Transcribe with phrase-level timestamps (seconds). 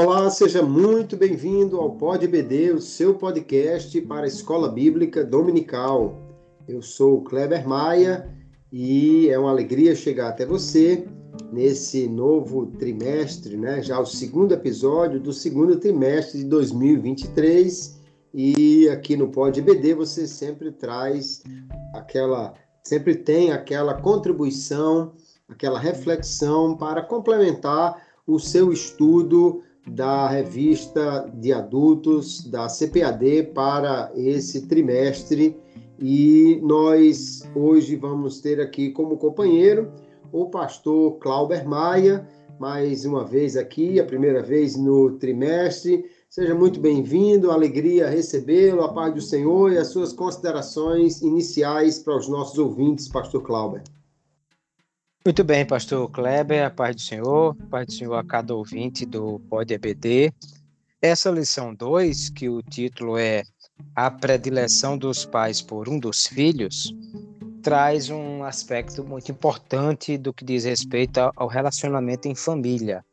[0.00, 6.16] Olá, seja muito bem-vindo ao Pod BD, o seu podcast para a Escola Bíblica Dominical.
[6.68, 8.32] Eu sou o Kleber Maia
[8.70, 11.04] e é uma alegria chegar até você
[11.50, 13.82] nesse novo trimestre, né?
[13.82, 17.98] Já o segundo episódio do segundo trimestre de 2023
[18.32, 21.42] e aqui no Pod BD você sempre traz
[21.92, 25.14] aquela, sempre tem aquela contribuição,
[25.48, 34.66] aquela reflexão para complementar o seu estudo da revista de adultos da CPAD para esse
[34.66, 35.56] trimestre.
[35.98, 39.90] E nós hoje vamos ter aqui como companheiro
[40.32, 42.28] o pastor Clauber Maia,
[42.58, 46.04] mais uma vez aqui, a primeira vez no trimestre.
[46.28, 52.16] Seja muito bem-vindo, alegria recebê-lo, a paz do Senhor e as suas considerações iniciais para
[52.16, 53.82] os nossos ouvintes, pastor Clauber.
[55.28, 59.04] Muito bem, pastor Kleber, a paz do Senhor, a paz do Senhor a cada ouvinte
[59.04, 60.32] do Pode EBD.
[61.02, 63.42] Essa lição 2, que o título é
[63.94, 66.94] A Predileção dos Pais por um dos Filhos,
[67.62, 73.04] traz um aspecto muito importante do que diz respeito ao relacionamento em família,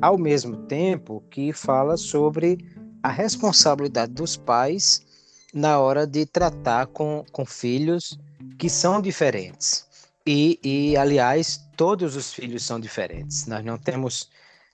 [0.00, 2.58] ao mesmo tempo que fala sobre
[3.02, 5.04] a responsabilidade dos pais
[5.52, 8.16] na hora de tratar com, com filhos
[8.56, 9.85] que são diferentes.
[10.26, 13.46] E, e, aliás, todos os filhos são diferentes.
[13.46, 14.28] Nós não temos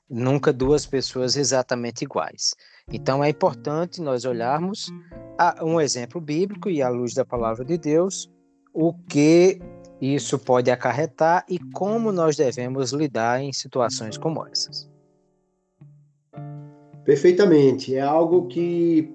[0.08, 2.54] nunca duas pessoas exatamente iguais.
[2.90, 4.90] Então é importante nós olharmos
[5.38, 8.30] a um exemplo bíblico e à luz da palavra de Deus,
[8.74, 9.60] o que
[10.00, 14.90] isso pode acarretar e como nós devemos lidar em situações como essas.
[17.04, 17.94] Perfeitamente.
[17.94, 19.14] É algo que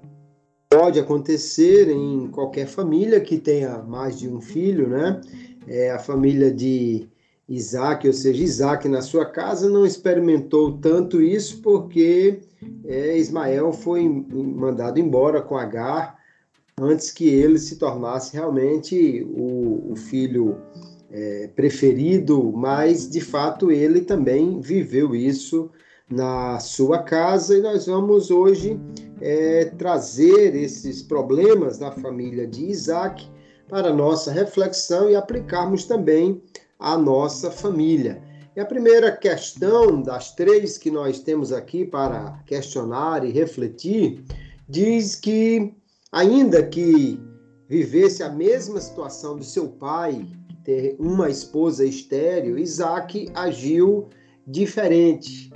[0.70, 5.20] pode acontecer em qualquer família que tenha mais de um filho, né?
[5.68, 7.08] É, a família de
[7.48, 12.40] Isaac, ou seja, Isaac na sua casa não experimentou tanto isso porque
[12.84, 16.18] é, Ismael foi mandado embora com Agar
[16.80, 20.58] antes que ele se tornasse realmente o, o filho
[21.10, 25.70] é, preferido, mas de fato ele também viveu isso
[26.10, 28.78] na sua casa e nós vamos hoje
[29.20, 33.28] é, trazer esses problemas da família de Isaac
[33.68, 36.42] para nossa reflexão e aplicarmos também
[36.78, 38.22] à nossa família.
[38.56, 44.24] E a primeira questão das três que nós temos aqui para questionar e refletir
[44.68, 45.74] diz que,
[46.10, 47.20] ainda que
[47.68, 50.26] vivesse a mesma situação do seu pai,
[50.64, 54.08] ter uma esposa estéril, Isaac agiu
[54.46, 55.52] diferente.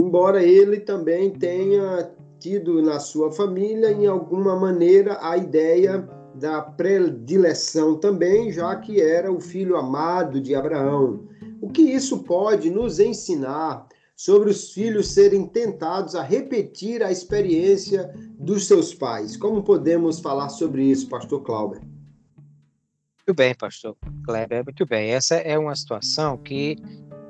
[0.00, 2.10] Embora ele também tenha
[2.40, 9.32] tido na sua família, em alguma maneira, a ideia da predileção também, já que era
[9.32, 11.28] o filho amado de Abraão.
[11.60, 18.12] O que isso pode nos ensinar sobre os filhos serem tentados a repetir a experiência
[18.38, 19.36] dos seus pais?
[19.36, 21.80] Como podemos falar sobre isso, pastor Clauber?
[21.80, 25.10] Muito bem, pastor Kleber, muito bem.
[25.10, 26.76] Essa é uma situação que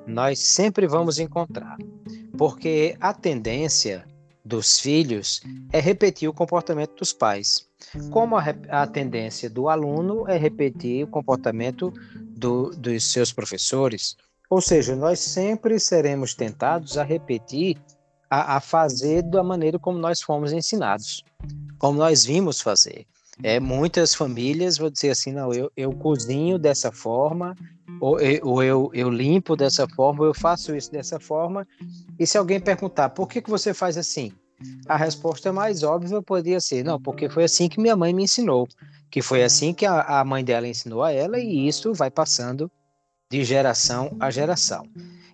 [0.06, 1.76] nós sempre vamos encontrar,
[2.36, 4.04] porque a tendência
[4.44, 5.40] dos filhos
[5.72, 7.68] é repetir o comportamento dos pais.
[8.10, 14.16] Como a, a tendência do aluno é repetir o comportamento do, dos seus professores,
[14.48, 17.78] ou seja, nós sempre seremos tentados a repetir,
[18.28, 21.24] a, a, fazer da maneira como nós fomos ensinados,
[21.78, 23.06] como nós vimos fazer.
[23.42, 27.56] É, muitas famílias vão dizer assim, não, eu, eu cozinho dessa forma,
[27.98, 31.66] ou, eu, ou eu, eu limpo dessa forma, ou eu faço isso dessa forma,
[32.18, 34.32] e se alguém perguntar, por que, que você faz assim?
[34.86, 38.68] A resposta mais óbvia poderia ser: não, porque foi assim que minha mãe me ensinou,
[39.10, 42.70] que foi assim que a, a mãe dela ensinou a ela, e isso vai passando
[43.30, 44.84] de geração a geração.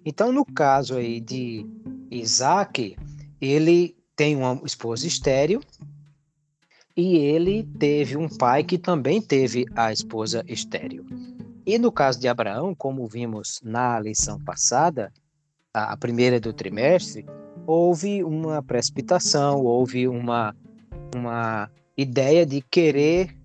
[0.05, 1.66] Então, no caso aí de
[2.11, 2.97] Isaac,
[3.41, 5.60] ele tem uma esposa estéril
[6.97, 11.07] e ele teve um pai que também teve a esposa estéril.
[11.65, 15.13] E no caso de Abraão, como vimos na lição passada,
[15.72, 17.27] a primeira do trimestre,
[17.68, 20.56] houve uma precipitação, houve uma,
[21.15, 23.36] uma ideia de querer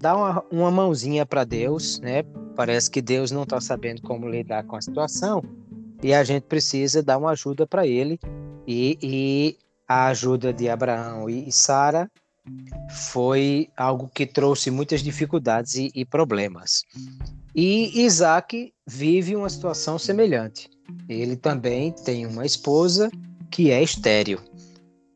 [0.00, 2.24] dar uma, uma mãozinha para Deus, né?
[2.56, 5.44] Parece que Deus não está sabendo como lidar com a situação
[6.02, 8.18] e a gente precisa dar uma ajuda para ele.
[8.66, 12.10] E, e, a ajuda de Abraão e Sara
[12.90, 16.82] foi algo que trouxe muitas dificuldades e, e problemas.
[17.54, 20.68] E Isaac vive uma situação semelhante.
[21.08, 23.10] Ele também tem uma esposa
[23.50, 24.40] que é estéril,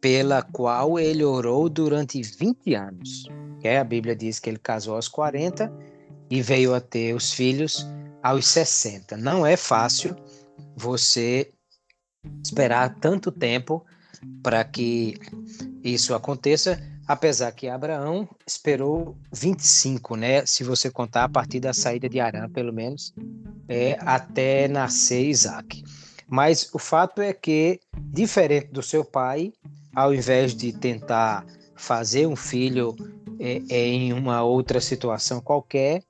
[0.01, 3.29] pela qual ele orou durante 20 anos.
[3.63, 5.73] É, a Bíblia diz que ele casou aos 40
[6.29, 7.87] e veio a ter os filhos
[8.23, 9.17] aos 60.
[9.17, 10.17] Não é fácil
[10.77, 11.53] você
[12.45, 13.85] esperar tanto tempo
[14.43, 15.15] para que
[15.83, 20.47] isso aconteça, apesar que Abraão esperou 25, né?
[20.47, 23.13] Se você contar a partir da saída de Arã, pelo menos,
[23.69, 25.83] é, até nascer Isaac.
[26.33, 29.53] Mas o fato é que, diferente do seu pai,
[29.95, 31.45] ao invés de tentar
[31.77, 32.97] fazer um filho
[33.39, 36.03] é, é, em uma outra situação qualquer,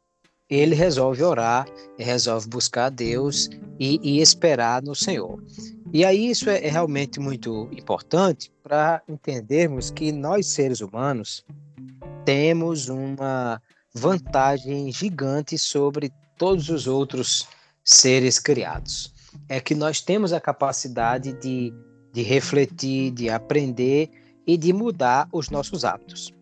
[0.49, 1.67] ele resolve orar,
[1.99, 5.43] resolve buscar a Deus e, e esperar no Senhor.
[5.93, 11.45] E aí isso é, é realmente muito importante para entendermos que nós seres humanos
[12.25, 13.61] temos uma
[13.93, 17.49] vantagem gigante sobre todos os outros
[17.83, 19.13] seres criados.
[19.49, 21.73] É que nós temos a capacidade de,
[22.13, 24.11] de refletir, de aprender
[24.47, 26.33] e de mudar os nossos hábitos.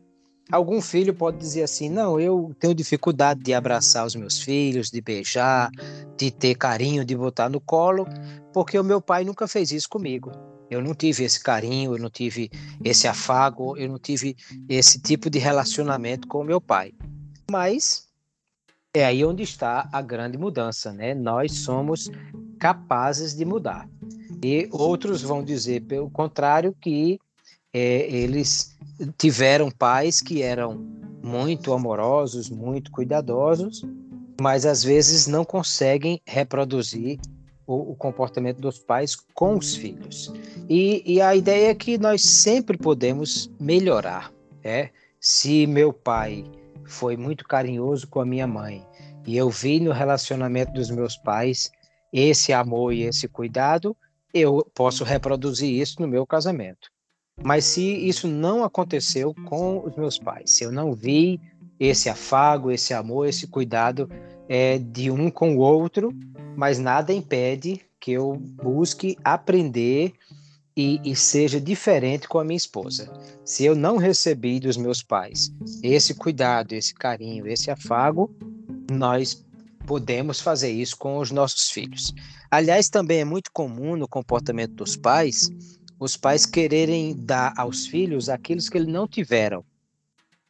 [0.50, 5.00] Algum filho pode dizer assim: não, eu tenho dificuldade de abraçar os meus filhos, de
[5.00, 5.70] beijar,
[6.16, 8.06] de ter carinho, de botar no colo,
[8.52, 10.32] porque o meu pai nunca fez isso comigo.
[10.68, 12.50] Eu não tive esse carinho, eu não tive
[12.84, 14.36] esse afago, eu não tive
[14.68, 16.92] esse tipo de relacionamento com o meu pai.
[17.50, 18.09] Mas
[18.94, 21.14] é aí onde está a grande mudança, né?
[21.14, 22.10] Nós somos
[22.58, 23.88] capazes de mudar.
[24.42, 27.20] E outros vão dizer, pelo contrário, que
[27.72, 28.76] é, eles
[29.16, 30.74] tiveram pais que eram
[31.22, 33.84] muito amorosos, muito cuidadosos,
[34.40, 37.20] mas às vezes não conseguem reproduzir
[37.66, 40.32] o, o comportamento dos pais com os filhos.
[40.68, 44.32] E, e, a ideia é que nós sempre podemos melhorar.
[44.64, 44.90] É?
[45.20, 46.44] Se meu pai
[46.90, 48.84] foi muito carinhoso com a minha mãe
[49.26, 51.70] e eu vi no relacionamento dos meus pais
[52.12, 53.96] esse amor e esse cuidado,
[54.34, 56.90] eu posso reproduzir isso no meu casamento.
[57.42, 61.40] Mas se isso não aconteceu com os meus pais, se eu não vi
[61.78, 64.10] esse afago, esse amor, esse cuidado
[64.48, 66.12] é, de um com o outro,
[66.56, 70.12] mas nada impede que eu busque aprender
[70.76, 73.12] e, e, seja diferente com a minha esposa.
[73.44, 75.52] Se eu não recebi dos meus pais
[75.82, 78.34] esse cuidado, esse carinho, esse afago,
[78.90, 79.44] nós
[79.86, 82.14] podemos fazer isso com os nossos filhos.
[82.50, 85.50] Aliás, também é muito comum no comportamento dos pais
[86.00, 89.62] os pais quererem dar aos filhos aquilo que eles não tiveram.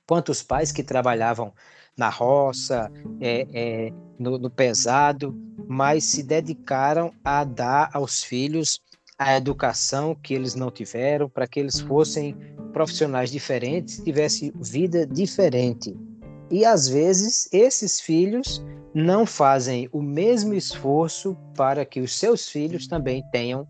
[0.06, 1.52] Quantos pais que trabalhavam
[1.96, 2.90] na roça,
[3.20, 5.36] é, é, no, no pesado,
[5.68, 8.80] mas se dedicaram a dar aos filhos
[9.20, 12.34] a educação que eles não tiveram, para que eles fossem
[12.72, 15.94] profissionais diferentes, tivessem vida diferente.
[16.50, 18.64] E às vezes esses filhos
[18.94, 23.68] não fazem o mesmo esforço para que os seus filhos também tenham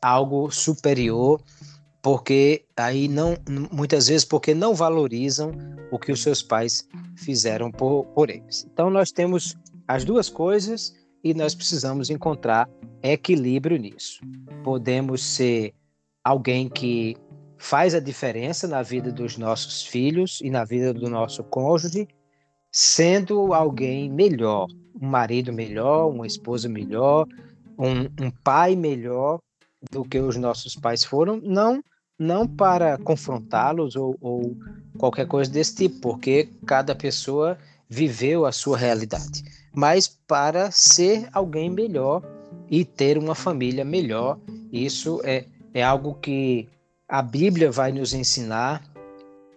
[0.00, 1.42] algo superior,
[2.00, 3.36] porque aí não,
[3.72, 5.50] muitas vezes porque não valorizam
[5.90, 8.64] o que os seus pais fizeram por, por eles.
[8.72, 9.56] Então nós temos
[9.88, 12.68] as duas coisas e nós precisamos encontrar
[13.02, 14.20] equilíbrio nisso.
[14.62, 15.74] Podemos ser
[16.24, 17.16] alguém que
[17.58, 22.08] faz a diferença na vida dos nossos filhos e na vida do nosso cônjuge,
[22.70, 24.66] sendo alguém melhor,
[25.00, 27.26] um marido melhor, uma esposa melhor,
[27.78, 29.38] um, um pai melhor
[29.90, 31.82] do que os nossos pais foram, não
[32.18, 34.56] não para confrontá-los ou, ou
[34.96, 37.58] qualquer coisa desse tipo, porque cada pessoa
[37.88, 39.42] viveu a sua realidade,
[39.74, 42.22] mas para ser alguém melhor
[42.70, 44.38] e ter uma família melhor.
[44.72, 46.68] Isso é, é algo que
[47.08, 48.82] a Bíblia vai nos ensinar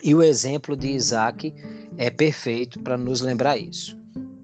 [0.04, 1.54] e o exemplo de Isaac
[1.98, 3.98] é perfeito para nos lembrar isso.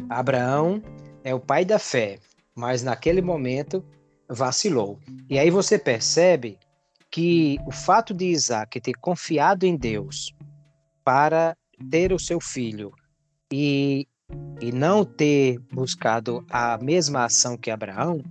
[0.10, 0.82] Abraão
[1.24, 2.20] é o pai da fé,
[2.56, 3.84] mas naquele momento
[4.30, 5.00] vacilou.
[5.30, 6.58] E aí você percebe
[7.12, 10.34] que o fato de Isaac ter confiado em Deus
[11.04, 11.56] para
[11.90, 12.94] ter o seu filho
[13.52, 14.08] e,
[14.62, 18.24] e não ter buscado a mesma ação que Abraão,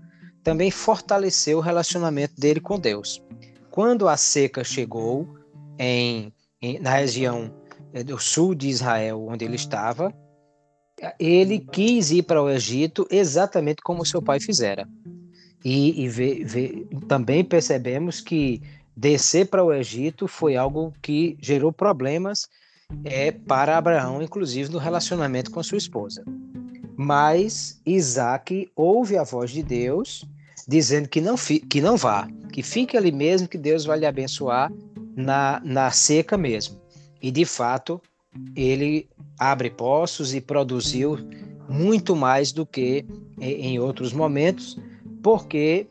[0.42, 3.23] também fortaleceu o relacionamento dele com Deus.
[3.71, 5.28] Quando a seca chegou
[5.78, 7.52] em, em na região
[7.92, 10.14] eh, do sul de Israel, onde ele estava,
[11.19, 14.88] ele quis ir para o Egito exatamente como seu pai fizera.
[15.64, 18.62] E, e também percebemos que
[18.97, 22.49] descer para o Egito foi algo que gerou problemas
[23.05, 26.25] é, para Abraão, inclusive no relacionamento com sua esposa.
[26.97, 30.25] Mas Isaac ouve a voz de Deus
[30.69, 34.71] dizendo que não, que não vá, que fique ali mesmo, que Deus vai lhe abençoar
[35.17, 36.81] na, na seca mesmo.
[37.21, 38.01] E de fato,
[38.55, 41.19] ele abre poços e produziu
[41.69, 43.05] muito mais do que
[43.41, 44.79] em outros momentos,
[45.23, 45.87] porque,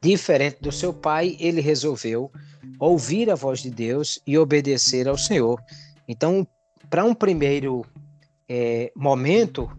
[0.00, 2.30] diferente do seu pai, ele resolveu
[2.78, 5.60] ouvir a voz de Deus e obedecer ao Senhor.
[6.08, 6.46] Então,
[6.88, 7.84] para um primeiro
[8.48, 9.70] é, momento,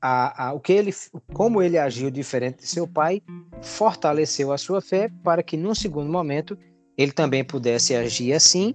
[0.00, 0.94] a, a, o que ele,
[1.32, 3.22] como ele agiu diferente de seu pai,
[3.62, 6.56] fortaleceu a sua fé para que, num segundo momento,
[6.96, 8.74] ele também pudesse agir assim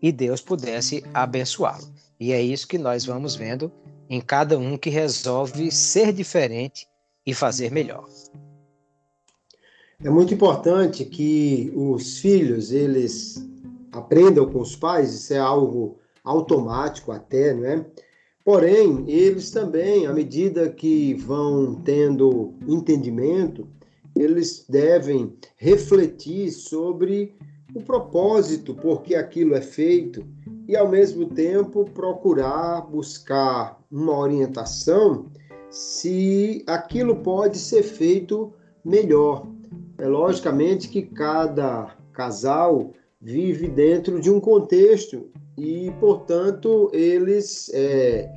[0.00, 1.86] e Deus pudesse abençoá-lo.
[2.18, 3.70] E é isso que nós vamos vendo
[4.08, 6.86] em cada um que resolve ser diferente
[7.24, 8.08] e fazer melhor.
[10.02, 13.42] É muito importante que os filhos eles
[13.90, 17.86] aprendam com os pais, isso é algo automático até, não é?
[18.44, 23.66] Porém, eles também, à medida que vão tendo entendimento,
[24.14, 27.34] eles devem refletir sobre
[27.74, 30.24] o propósito por que aquilo é feito
[30.68, 35.26] e, ao mesmo tempo, procurar buscar uma orientação
[35.68, 38.52] se aquilo pode ser feito
[38.84, 39.46] melhor.
[39.98, 48.30] É logicamente que cada casal vive dentro de um contexto e, portanto, eles é,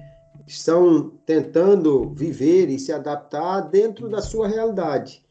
[0.48, 5.24] estão tentando viver e se adaptar dentro da sua realidade.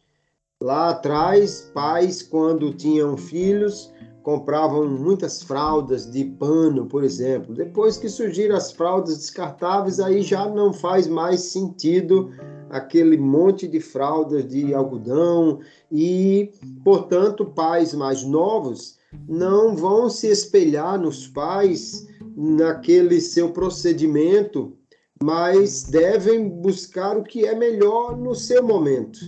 [0.60, 3.92] Lá atrás, pais, quando tinham filhos,
[4.22, 7.54] compravam muitas fraldas de pano, por exemplo.
[7.54, 12.30] Depois que surgiram as fraldas descartáveis, aí já não faz mais sentido
[12.68, 16.50] aquele monte de fraldas de algodão e,
[16.84, 22.06] portanto, pais mais novos não vão se espelhar nos pais
[22.36, 24.76] naquele seu procedimento,
[25.22, 29.18] mas devem buscar o que é melhor no seu momento.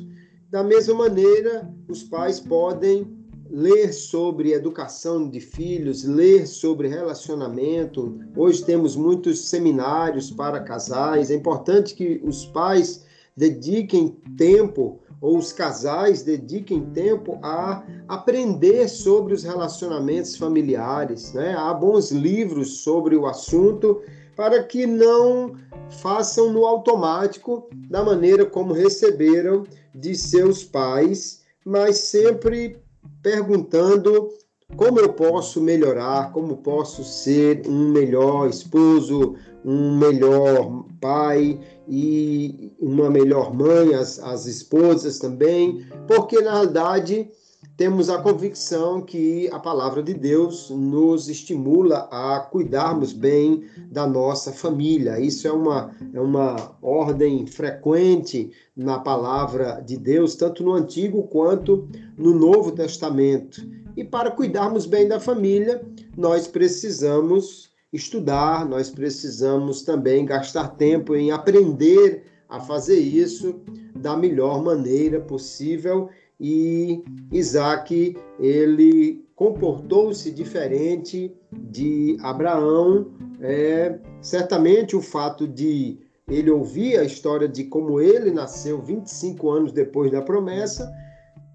[0.50, 3.20] Da mesma maneira, os pais podem
[3.50, 8.20] ler sobre educação de filhos, ler sobre relacionamento.
[8.36, 11.30] Hoje temos muitos seminários para casais.
[11.30, 13.04] É importante que os pais
[13.36, 21.54] dediquem tempo ou os casais dediquem tempo a aprender sobre os relacionamentos familiares, né?
[21.56, 24.00] Há bons livros sobre o assunto
[24.34, 25.54] para que não
[26.00, 32.78] façam no automático da maneira como receberam de seus pais, mas sempre
[33.22, 34.30] perguntando
[34.76, 39.34] como eu posso melhorar, como posso ser um melhor esposo,
[39.64, 47.30] um melhor pai e uma melhor mãe, as, as esposas também, porque na realidade
[47.76, 54.52] temos a convicção que a palavra de Deus nos estimula a cuidarmos bem da nossa
[54.52, 55.18] família.
[55.18, 61.88] Isso é uma, é uma ordem frequente na palavra de Deus, tanto no Antigo quanto
[62.18, 63.66] no Novo Testamento.
[64.00, 65.82] E para cuidarmos bem da família,
[66.16, 73.60] nós precisamos estudar, nós precisamos também gastar tempo em aprender a fazer isso
[73.94, 76.08] da melhor maneira possível
[76.40, 83.12] e Isaac ele comportou-se diferente de Abraão.
[83.42, 89.72] É, certamente o fato de ele ouvir a história de como ele nasceu 25 anos
[89.72, 90.90] depois da promessa,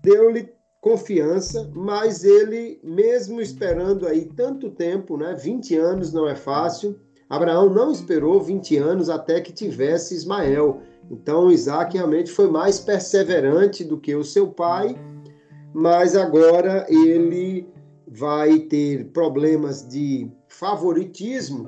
[0.03, 0.53] deu-lhe
[0.85, 6.95] confiança, mas ele, mesmo esperando aí tanto tempo, né, 20 anos não é fácil,
[7.27, 10.81] Abraão não esperou 20 anos até que tivesse Ismael.
[11.09, 14.95] Então Isaac realmente foi mais perseverante do que o seu pai,
[15.73, 17.67] mas agora ele
[18.07, 21.67] vai ter problemas de favoritismo,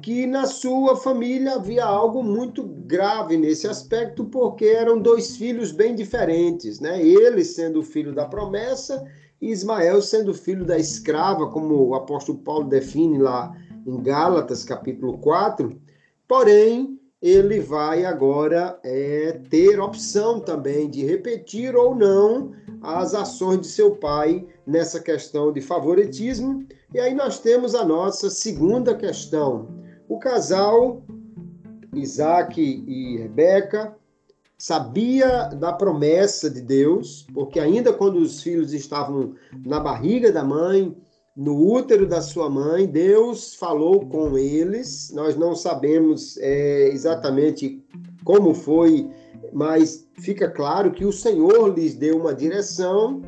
[0.00, 5.94] que na sua família havia algo muito grave nesse aspecto, porque eram dois filhos bem
[5.94, 7.02] diferentes, né?
[7.04, 9.04] Ele sendo o filho da promessa
[9.40, 13.54] e Ismael sendo filho da escrava, como o apóstolo Paulo define lá
[13.86, 15.80] em Gálatas, capítulo 4.
[16.28, 23.66] Porém, ele vai agora é, ter opção também de repetir ou não as ações de
[23.66, 26.66] seu pai nessa questão de favoritismo.
[26.94, 29.68] E aí nós temos a nossa segunda questão.
[30.10, 31.04] O casal
[31.94, 33.96] Isaac e Rebeca
[34.58, 40.96] sabia da promessa de Deus, porque ainda quando os filhos estavam na barriga da mãe,
[41.36, 45.12] no útero da sua mãe, Deus falou com eles.
[45.14, 47.80] Nós não sabemos é, exatamente
[48.24, 49.08] como foi,
[49.52, 53.22] mas fica claro que o Senhor lhes deu uma direção,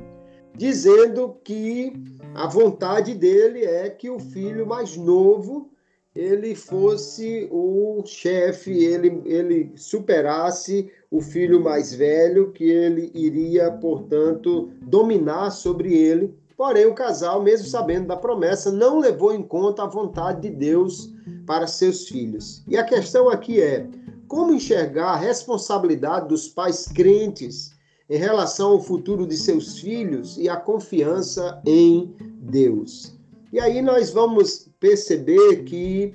[0.56, 1.92] dizendo que
[2.34, 5.71] a vontade dele é que o filho mais novo
[6.14, 14.70] ele fosse o chefe, ele, ele superasse o filho mais velho, que ele iria, portanto,
[14.82, 19.88] dominar sobre ele Porém, o casal, mesmo sabendo da promessa, não levou em conta a
[19.88, 21.12] vontade de Deus
[21.44, 22.62] para seus filhos.
[22.68, 23.84] E a questão aqui é:
[24.28, 27.72] como enxergar a responsabilidade dos pais crentes
[28.08, 33.12] em relação ao futuro de seus filhos e a confiança em Deus?
[33.52, 36.12] E aí nós vamos perceber que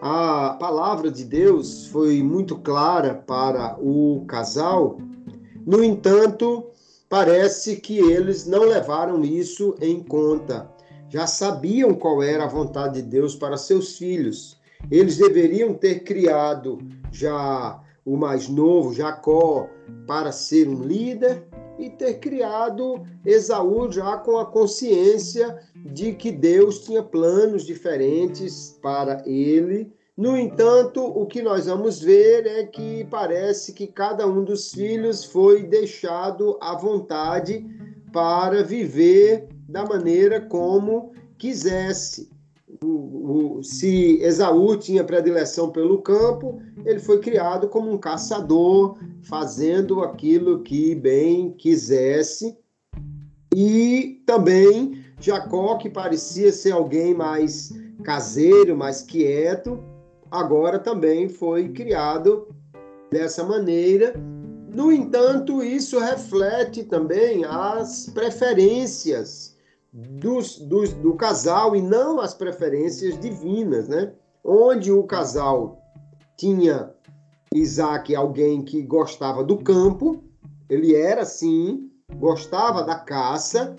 [0.00, 4.98] a palavra de Deus foi muito clara para o casal.
[5.66, 6.70] No entanto,
[7.06, 10.70] parece que eles não levaram isso em conta.
[11.10, 14.58] já sabiam qual era a vontade de Deus para seus filhos.
[14.90, 16.78] Eles deveriam ter criado
[17.10, 19.68] já o mais novo, Jacó,
[20.06, 21.46] para ser um líder
[21.78, 29.22] e ter criado Esaú já com a consciência de que Deus tinha planos diferentes para
[29.26, 29.92] ele.
[30.16, 35.24] No entanto, o que nós vamos ver é que parece que cada um dos filhos
[35.24, 37.64] foi deixado à vontade
[38.12, 42.28] para viver da maneira como quisesse.
[42.82, 50.02] O, o, se Esaú tinha predileção pelo campo, ele foi criado como um caçador, fazendo
[50.02, 52.56] aquilo que bem quisesse.
[53.54, 57.72] E também Jacó, que parecia ser alguém mais
[58.04, 59.82] caseiro, mais quieto,
[60.30, 62.48] agora também foi criado
[63.10, 64.14] dessa maneira
[64.78, 69.47] no entanto, isso reflete também as preferências
[69.98, 74.12] dos, dos, do casal e não as preferências divinas, né?
[74.44, 75.82] Onde o casal
[76.36, 76.90] tinha
[77.52, 80.22] Isaac, alguém que gostava do campo,
[80.68, 83.74] ele era assim, gostava da caça,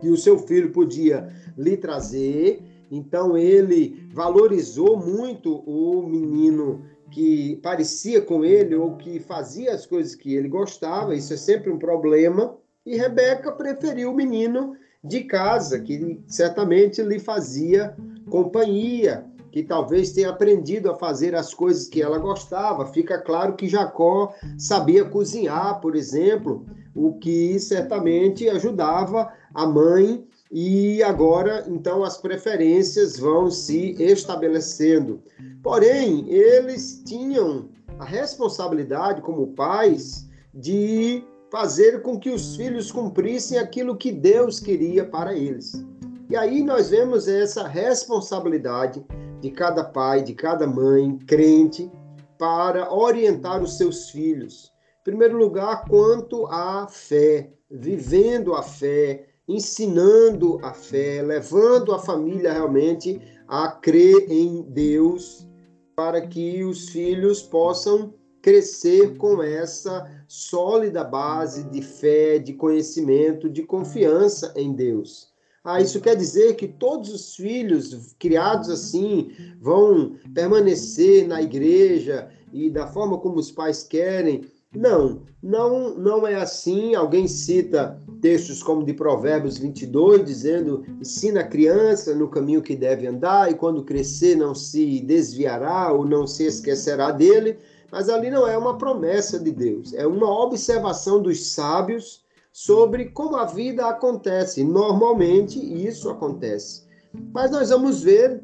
[0.00, 8.20] que o seu filho podia lhe trazer, então ele valorizou muito o menino que parecia
[8.20, 12.56] com ele ou que fazia as coisas que ele gostava, isso é sempre um problema.
[12.84, 17.96] E Rebeca preferiu o menino de casa, que certamente lhe fazia
[18.28, 22.86] companhia, que talvez tenha aprendido a fazer as coisas que ela gostava.
[22.86, 26.64] Fica claro que Jacó sabia cozinhar, por exemplo,
[26.94, 35.22] o que certamente ajudava a mãe e agora então as preferências vão se estabelecendo.
[35.62, 43.96] Porém, eles tinham a responsabilidade como pais de fazer com que os filhos cumprissem aquilo
[43.96, 45.84] que Deus queria para eles.
[46.28, 49.04] E aí nós vemos essa responsabilidade
[49.40, 51.90] de cada pai, de cada mãe crente
[52.38, 54.72] para orientar os seus filhos.
[55.00, 62.52] Em primeiro lugar, quanto à fé, vivendo a fé, ensinando a fé, levando a família
[62.52, 65.48] realmente a crer em Deus,
[65.96, 73.64] para que os filhos possam crescer com essa sólida base de fé, de conhecimento, de
[73.64, 75.28] confiança em Deus.
[75.64, 82.70] Ah, isso quer dizer que todos os filhos criados assim vão permanecer na igreja e
[82.70, 86.94] da forma como os pais querem não, não, não é assim.
[86.94, 93.04] Alguém cita textos como de Provérbios 22, dizendo: ensina a criança no caminho que deve
[93.04, 97.58] andar, e quando crescer não se desviará ou não se esquecerá dele.
[97.90, 103.36] Mas ali não é uma promessa de Deus, é uma observação dos sábios sobre como
[103.36, 104.64] a vida acontece.
[104.64, 106.84] Normalmente isso acontece.
[107.32, 108.42] Mas nós vamos ver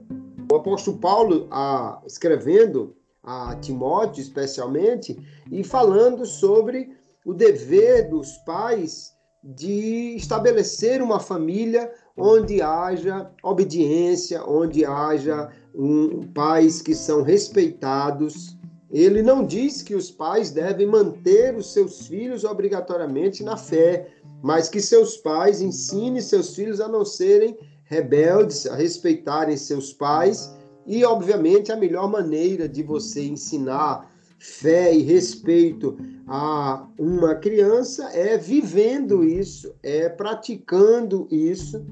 [0.51, 5.19] o apóstolo Paulo ah, escrevendo a Timóteo, especialmente,
[5.51, 14.85] e falando sobre o dever dos pais de estabelecer uma família onde haja obediência, onde
[14.85, 18.56] haja um, pais que são respeitados.
[18.91, 24.09] Ele não diz que os pais devem manter os seus filhos obrigatoriamente na fé,
[24.43, 30.55] mas que seus pais ensinem seus filhos a não serem rebeldes, a respeitarem seus pais
[30.87, 35.97] e, obviamente, a melhor maneira de você ensinar fé e respeito
[36.29, 41.85] a uma criança é vivendo isso, é praticando isso.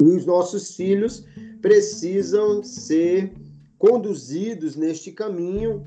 [0.00, 1.24] E os nossos filhos
[1.60, 3.32] precisam ser
[3.78, 5.86] conduzidos neste caminho,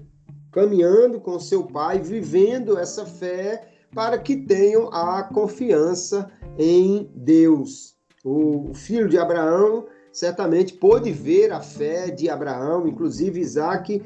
[0.54, 7.96] caminhando com seu pai, vivendo essa fé, para que tenham a confiança em Deus.
[8.24, 14.02] O filho de Abraão certamente pôde ver a fé de Abraão, inclusive Isaac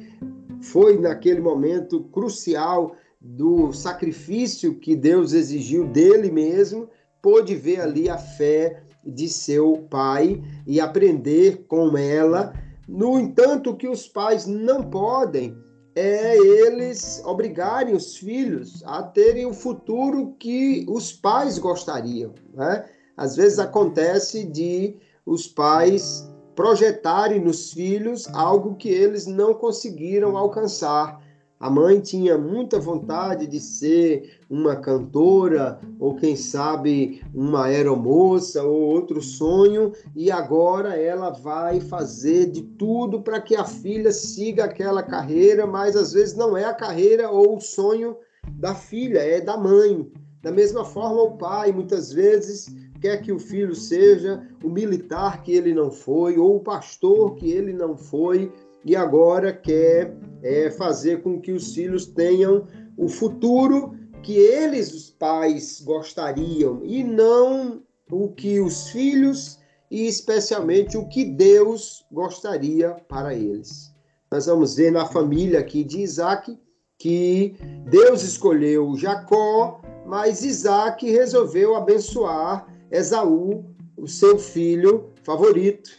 [0.61, 6.89] foi naquele momento crucial do sacrifício que Deus exigiu dele mesmo,
[7.21, 12.53] pôde ver ali a fé de seu pai e aprender com ela.
[12.87, 15.55] No entanto, que os pais não podem
[15.99, 22.35] é eles obrigarem os filhos a terem o futuro que os pais gostariam.
[22.53, 22.85] Né?
[23.15, 31.19] Às vezes acontece de os pais projetarem nos filhos algo que eles não conseguiram alcançar.
[31.59, 38.79] A mãe tinha muita vontade de ser uma cantora, ou quem sabe uma aeromoça, ou
[38.79, 45.01] outro sonho, e agora ela vai fazer de tudo para que a filha siga aquela
[45.01, 48.15] carreira, mas às vezes não é a carreira ou o sonho
[48.51, 50.11] da filha, é da mãe.
[50.43, 52.67] Da mesma forma, o pai muitas vezes
[53.01, 57.49] quer que o filho seja o militar que ele não foi, ou o pastor que
[57.51, 58.51] ele não foi,
[58.87, 65.09] e agora quer é, fazer com que os filhos tenham o futuro que eles, os
[65.09, 69.59] pais, gostariam, e não o que os filhos
[69.91, 73.93] e especialmente o que Deus gostaria para eles.
[74.31, 76.57] Nós vamos ver na família aqui de Isaac
[76.97, 77.55] que
[77.89, 83.65] Deus escolheu Jacó, mas Isaac resolveu abençoar Esaú,
[83.97, 85.89] o seu filho favorito.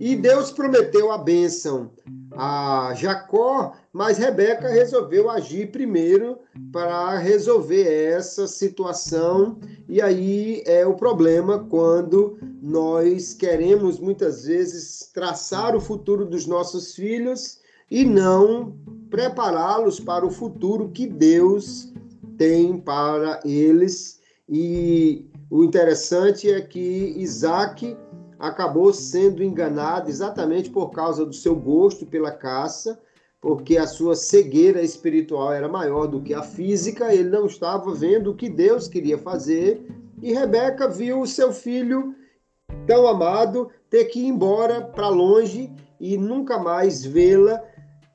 [0.00, 1.90] E Deus prometeu a bênção
[2.40, 6.38] a Jacó, mas Rebeca resolveu agir primeiro
[6.70, 9.58] para resolver essa situação.
[9.88, 16.94] E aí é o problema quando nós queremos muitas vezes traçar o futuro dos nossos
[16.94, 17.58] filhos
[17.90, 18.72] e não
[19.10, 21.92] prepará-los para o futuro que Deus
[22.36, 24.20] tem para eles.
[24.48, 27.96] E o interessante é que Isaac
[28.38, 32.98] acabou sendo enganado exatamente por causa do seu gosto pela caça,
[33.40, 38.30] porque a sua cegueira espiritual era maior do que a física, ele não estava vendo
[38.30, 39.86] o que Deus queria fazer,
[40.20, 42.14] e Rebeca viu o seu filho
[42.86, 47.62] tão amado ter que ir embora para longe e nunca mais vê-la,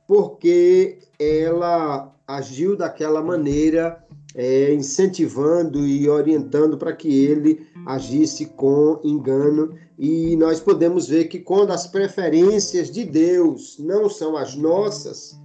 [0.08, 4.04] porque ela agiu daquela maneira,
[4.36, 9.76] é, incentivando e orientando para que ele agisse com engano.
[10.06, 15.40] E nós podemos ver que quando as preferências de Deus não são as nossas,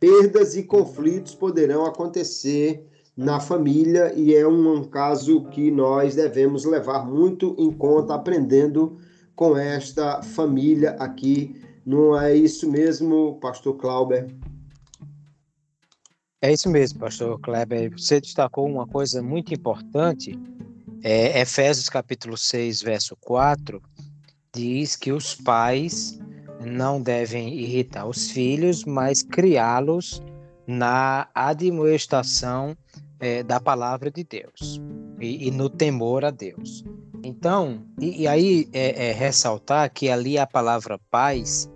[0.00, 2.84] perdas e conflitos poderão acontecer
[3.16, 8.98] na família e é um, caso que nós devemos levar muito em conta aprendendo
[9.36, 11.62] com esta família aqui.
[11.86, 14.26] Não é isso mesmo, pastor Clauber?
[16.42, 17.92] É isso mesmo, pastor Kleber.
[17.92, 20.36] Você destacou uma coisa muito importante
[21.02, 23.82] é, Efésios capítulo 6, verso 4,
[24.54, 26.18] diz que os pais
[26.64, 30.22] não devem irritar os filhos, mas criá-los
[30.66, 32.76] na admoestação
[33.18, 34.80] é, da palavra de Deus
[35.20, 36.84] e, e, no temor a Deus.
[37.24, 41.68] Então, e, e aí é, é, ressaltar que ali a palavra pais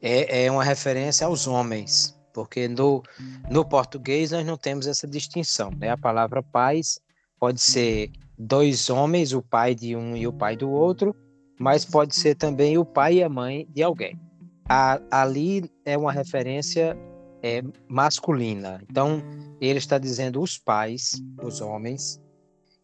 [0.00, 3.02] é, é uma referência aos homens, porque no,
[3.50, 5.70] no português nós não temos essa distinção.
[5.70, 5.90] Né?
[5.90, 7.00] A palavra pais
[7.44, 11.14] pode ser dois homens, o pai de um e o pai do outro,
[11.60, 14.18] mas pode ser também o pai e a mãe de alguém.
[14.66, 16.96] A, ali é uma referência
[17.42, 18.82] é, masculina.
[18.90, 19.22] Então,
[19.60, 22.18] ele está dizendo os pais, os homens,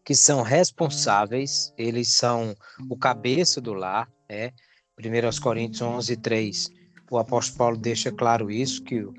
[0.05, 2.55] que são responsáveis, eles são
[2.87, 4.53] o cabeça do lar, é.
[4.99, 6.69] 1 Coríntios 11, 3,
[7.09, 9.11] o apóstolo Paulo deixa claro isso, que o,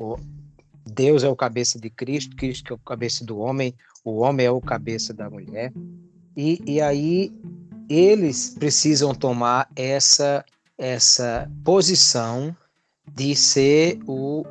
[0.00, 0.16] o
[0.84, 3.72] Deus é o cabeça de Cristo, Cristo é o cabeça do homem,
[4.04, 5.72] o homem é o cabeça da mulher.
[6.36, 7.32] E, e aí
[7.88, 10.44] eles precisam tomar essa,
[10.76, 12.54] essa posição
[13.14, 14.44] de ser o,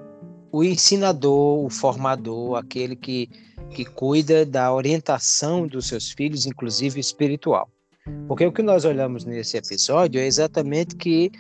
[0.52, 3.30] o ensinador, o formador, aquele que,
[3.70, 7.70] que cuida da orientação dos seus filhos, inclusive espiritual.
[8.28, 11.32] Porque o que nós olhamos nesse episódio é exatamente que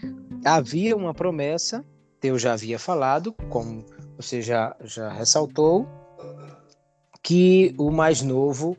[0.45, 1.83] havia uma promessa,
[2.21, 5.87] Deus já havia falado, como você já, já ressaltou,
[7.27, 8.77] que o mais novo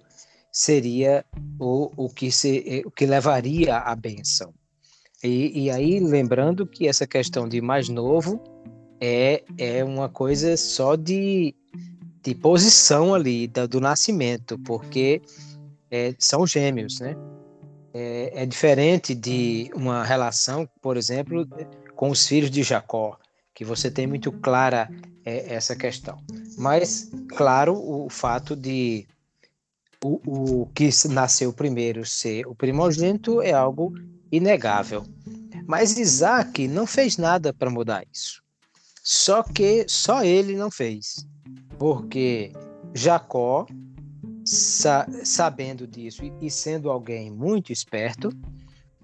[0.50, 1.22] seria
[1.60, 4.54] o, o, que, se, o que levaria à benção.
[5.22, 8.42] E, e aí, lembrando que essa questão de mais novo
[8.98, 11.54] é, é uma coisa só de,
[12.22, 15.20] de posição ali, da, do nascimento, porque
[15.90, 17.18] é, são gêmeos, né?
[17.92, 21.46] É, é, diferente de uma relação, por exemplo,
[21.94, 23.18] com os filhos de Jacó,
[23.58, 24.88] que você tem muito clara
[25.24, 26.22] é, essa questão.
[26.56, 29.04] Mas, claro, o fato de
[30.00, 33.92] o, o que nasceu primeiro ser o primogênito é algo
[34.30, 35.04] inegável.
[35.66, 38.44] Mas Isaac não fez nada para mudar isso.
[39.02, 41.26] Só que só ele não fez.
[41.80, 42.52] Porque
[42.94, 43.66] Jacó,
[44.44, 48.30] sa sabendo disso e sendo alguém muito esperto,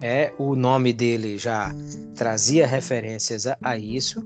[0.01, 1.73] é, o nome dele já
[2.15, 4.25] trazia referências a, a, isso.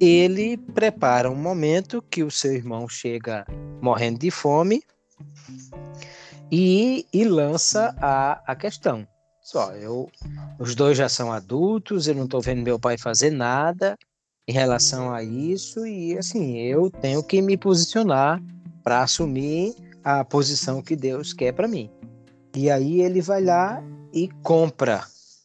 [0.00, 3.46] Ele prepara um momento que o seu irmão chega
[3.80, 4.82] morrendo de fome
[6.50, 9.06] e, e lança a, a questão.
[9.40, 10.10] Só, eu,
[10.58, 13.96] os dois já são adultos, eu não estou vendo meu pai fazer nada
[14.48, 18.42] em relação a isso e assim eu tenho que me posicionar
[18.82, 21.90] para assumir a posição que Deus quer para mim.
[22.54, 23.82] E aí ele vai lá
[24.16, 25.04] e compra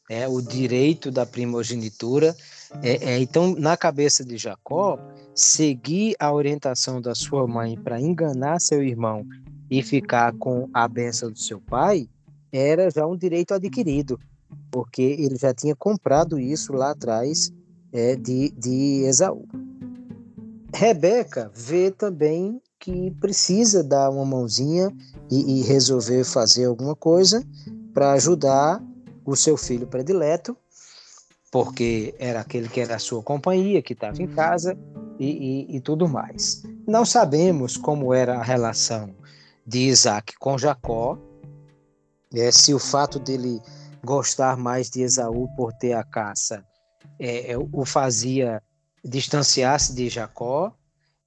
[0.09, 2.33] é, o direito da primogenitura.
[2.81, 4.97] É, é, então, na cabeça de Jacó,
[5.35, 9.25] seguir a orientação da sua mãe para enganar seu irmão
[9.69, 12.07] e ficar com a benção do seu pai
[12.49, 14.17] era já um direito adquirido,
[14.71, 17.51] porque ele já tinha comprado isso lá atrás
[17.91, 19.45] é, de, de Esaú.
[20.73, 24.89] Rebeca vê também que precisa dar uma mãozinha
[25.29, 27.45] e, e resolver fazer alguma coisa
[27.93, 28.81] para ajudar
[29.25, 30.55] o seu filho predileto,
[31.51, 34.77] porque era aquele que era a sua companhia, que estava em casa
[35.19, 36.63] e, e, e tudo mais.
[36.87, 39.13] Não sabemos como era a relação
[39.65, 41.17] de Isaac com Jacó,
[42.33, 43.61] é, se o fato dele
[44.03, 46.65] gostar mais de Esaú por ter a caça
[47.19, 48.63] é, é, o fazia
[49.03, 50.73] distanciar-se de Jacó,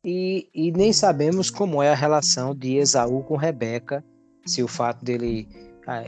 [0.05, 4.05] e, e, nem sabemos como é a relação de Esaú com Rebeca,
[4.45, 5.49] se o fato dele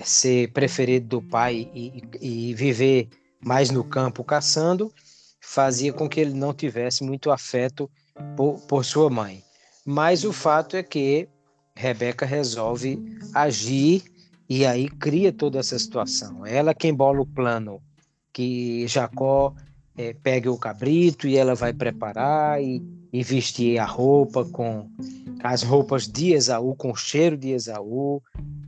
[0.05, 3.09] ser preferido do pai e, e, viver
[3.41, 4.93] mais no campo caçando
[5.41, 7.91] fazia com que ele não tivesse muito afeto
[8.37, 9.43] por, por sua mãe.
[9.85, 11.29] Mas o fato é que
[11.75, 12.99] Rebeca resolve
[13.35, 14.03] agir
[14.49, 16.45] e aí cria toda essa situação.
[16.45, 17.81] Ela quem bola o plano
[18.33, 19.55] que Jacó
[19.97, 24.89] é, pegue o cabrito e ela vai preparar e, e, vestir a roupa com
[25.43, 28.23] as roupas de Esaú, com o cheiro de Esaú,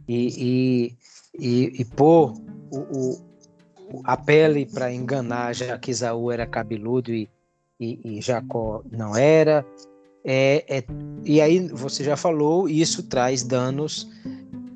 [0.07, 0.96] e, e,
[1.38, 2.35] e, e pôr
[2.70, 7.29] o, o, a pele para enganar, já que Esaú era cabeludo e,
[7.81, 9.64] e, Jacó não era.
[10.24, 10.85] É, é,
[11.24, 14.09] e aí você já falou, isso traz danos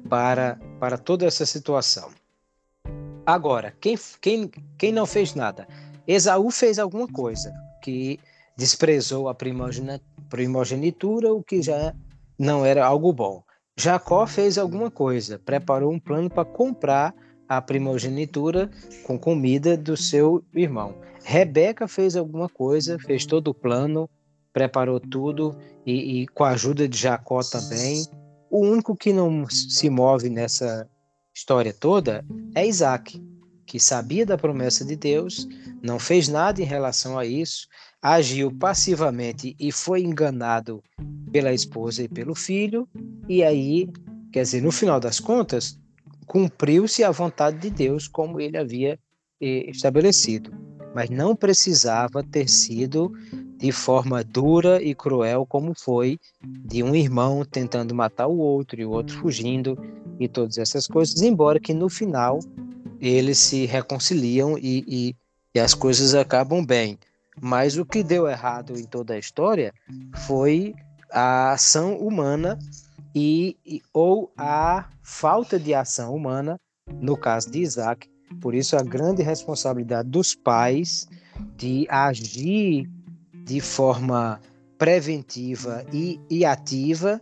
[0.08, 2.10] para, para toda essa situação.
[3.24, 5.66] Agora, quem, quem, quem não fez nada?
[6.06, 8.18] Esaú fez alguma coisa que
[8.56, 11.94] desprezou a primogenitura, o que já
[12.38, 13.42] não era algo bom.
[13.76, 17.14] Jacó fez alguma coisa, preparou um plano para comprar
[17.48, 18.70] a primogenitura
[19.04, 20.94] com comida do seu irmão.
[21.24, 24.08] Rebeca fez alguma coisa, fez todo o plano,
[24.52, 28.04] preparou tudo e, e com a ajuda de Jacó também.
[28.50, 30.88] O único que não se move nessa
[31.34, 33.20] história toda é Isaac
[33.72, 35.48] que sabia da promessa de Deus,
[35.82, 37.66] não fez nada em relação a isso,
[38.02, 40.82] agiu passivamente e foi enganado
[41.30, 42.88] pela esposa e pelo filho,
[43.28, 43.88] e aí,
[44.32, 45.78] quer dizer, no final das contas,
[46.26, 48.98] cumpriu-se a vontade de Deus como ele havia
[49.40, 50.52] eh, estabelecido,
[50.94, 53.12] mas não precisava ter sido
[53.56, 58.84] de forma dura e cruel como foi de um irmão tentando matar o outro e
[58.84, 59.78] o outro fugindo
[60.18, 62.40] e todas essas coisas, embora que no final
[63.00, 65.16] eles se reconciliam e, e,
[65.54, 66.98] e as coisas acabam bem.
[67.40, 69.72] Mas o que deu errado em toda a história
[70.26, 70.74] foi
[71.10, 72.58] a ação humana
[73.14, 76.58] e, e, ou a falta de ação humana
[77.00, 78.08] no caso de Isaac.
[78.40, 81.06] Por isso a grande responsabilidade dos pais
[81.56, 82.88] de agir
[83.44, 84.40] de forma
[84.78, 87.20] preventiva e, e ativa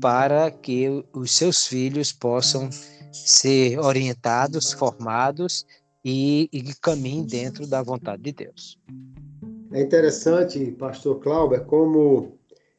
[0.00, 2.70] para que os seus filhos possam
[3.12, 5.66] ser orientados, formados
[6.04, 8.78] e, e caminhem dentro da vontade de Deus.
[9.72, 12.32] É interessante, pastor Clauber, como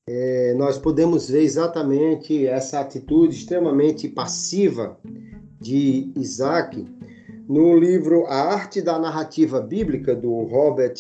[0.06, 4.98] é, nós podemos ver exatamente essa atitude extremamente passiva
[5.60, 6.86] de Isaac
[7.48, 10.96] no livro A Arte da Narrativa Bíblica, do Robert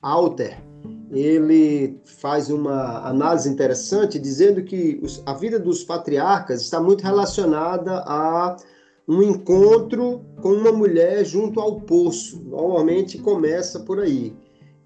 [0.00, 0.62] Alter.
[1.10, 8.04] Ele faz uma análise interessante dizendo que os, a vida dos patriarcas está muito relacionada
[8.06, 8.56] a
[9.08, 12.40] um encontro com uma mulher junto ao poço.
[12.44, 14.32] Normalmente começa por aí.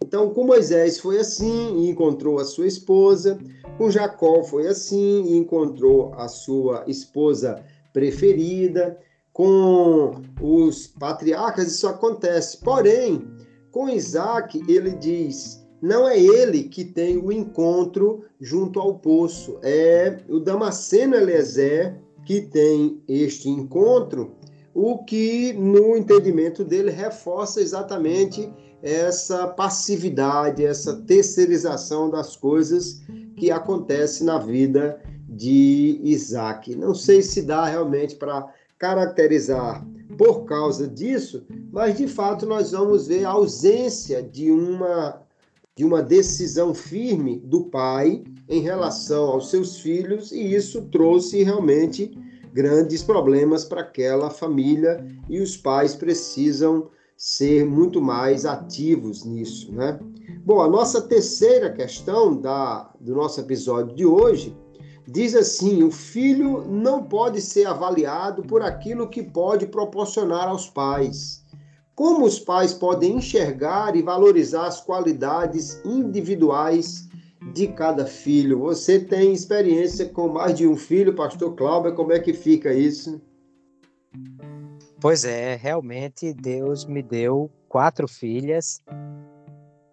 [0.03, 3.39] Então, com Moisés foi assim e encontrou a sua esposa.
[3.79, 8.99] Com Jacó foi assim e encontrou a sua esposa preferida.
[9.33, 12.59] Com os patriarcas isso acontece.
[12.59, 13.27] Porém,
[13.71, 20.19] com Isaac, ele diz: não é ele que tem o encontro junto ao poço, é
[20.29, 24.33] o Damasceno Eliezer que tem este encontro,
[24.75, 33.03] o que, no entendimento dele, reforça exatamente essa passividade, essa terceirização das coisas
[33.37, 36.75] que acontece na vida de Isaac.
[36.77, 39.85] Não sei se dá realmente para caracterizar
[40.17, 45.23] por causa disso, mas de fato nós vamos ver a ausência de uma
[45.77, 52.19] de uma decisão firme do pai em relação aos seus filhos, e isso trouxe realmente
[52.51, 59.99] grandes problemas para aquela família, e os pais precisam ser muito mais ativos nisso, né?
[60.45, 64.57] Bom, a nossa terceira questão da, do nosso episódio de hoje
[65.09, 71.45] diz assim: o filho não pode ser avaliado por aquilo que pode proporcionar aos pais,
[71.95, 77.09] como os pais podem enxergar e valorizar as qualidades individuais
[77.55, 78.59] de cada filho?
[78.61, 83.19] Você tem experiência com mais de um filho, pastor Cláudio, como é que fica isso?
[85.01, 88.81] Pois é, realmente Deus me deu quatro filhas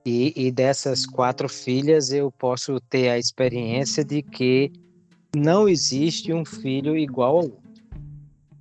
[0.06, 4.72] e, e, dessas quatro filhas eu posso ter a experiência de que
[5.36, 7.64] não existe um filho igual ao outro.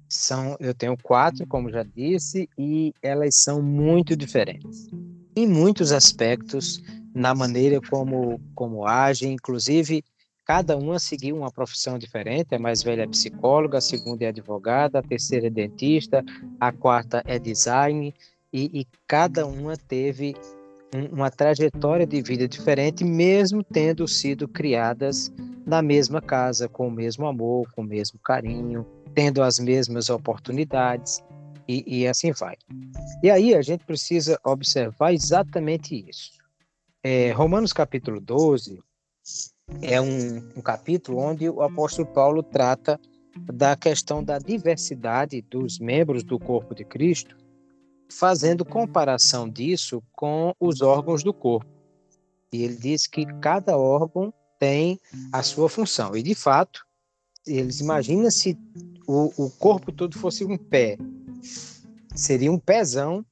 [0.08, 4.88] São, eu tenho quatro, como já disse, e elas são muito diferentes.
[5.34, 6.82] Em muitos aspectos,
[7.14, 10.04] na maneira como, como agem, inclusive
[10.44, 12.54] cada uma seguiu uma profissão diferente.
[12.54, 16.24] A mais velha é psicóloga, a segunda é advogada, a terceira é dentista,
[16.60, 18.14] a quarta é design,
[18.52, 20.34] e, e cada uma teve
[20.94, 25.32] um, uma trajetória de vida diferente, mesmo tendo sido criadas
[25.64, 31.22] na mesma casa, com o mesmo amor, com o mesmo carinho, tendo as mesmas oportunidades,
[31.68, 32.56] e, e assim vai.
[33.22, 36.32] E aí a gente precisa observar exatamente isso.
[37.02, 38.80] É, Romanos capítulo 12
[39.80, 43.00] é um, um capítulo onde o apóstolo Paulo trata
[43.36, 47.36] da questão da diversidade dos membros do corpo de Cristo,
[48.10, 51.70] fazendo comparação disso com os órgãos do corpo.
[52.52, 55.00] E ele diz que cada órgão tem
[55.32, 56.14] a sua função.
[56.14, 56.86] E, de fato,
[57.46, 58.56] eles imaginam se
[59.06, 60.98] o, o corpo todo fosse um pé.
[62.14, 63.24] Seria um pezão,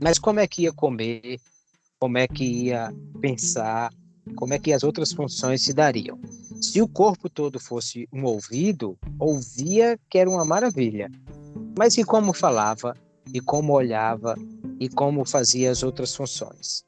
[0.00, 1.40] mas como é que ia comer?
[1.98, 3.92] Como é que ia pensar?
[4.36, 6.18] Como é que as outras funções se dariam.
[6.60, 11.10] Se o corpo todo fosse um ouvido, ouvia que era uma maravilha.
[11.76, 12.96] Mas e como falava,
[13.32, 14.36] e como olhava,
[14.78, 16.84] e como fazia as outras funções?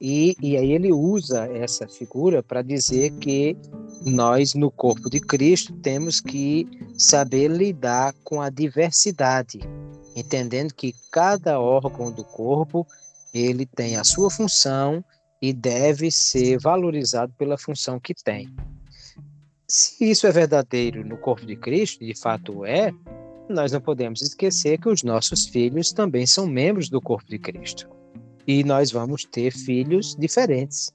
[0.00, 3.56] E, e aí ele usa essa figura para dizer que
[4.04, 6.68] nós, no corpo de Cristo, temos que
[6.98, 9.60] saber lidar com a diversidade,
[10.14, 12.86] entendendo que cada órgão do corpo
[13.32, 15.02] ele tem a sua função
[15.46, 18.52] e deve ser valorizado pela função que tem.
[19.68, 22.92] Se isso é verdadeiro no corpo de Cristo, de fato é,
[23.48, 27.88] nós não podemos esquecer que os nossos filhos também são membros do corpo de Cristo.
[28.44, 30.92] E nós vamos ter filhos diferentes.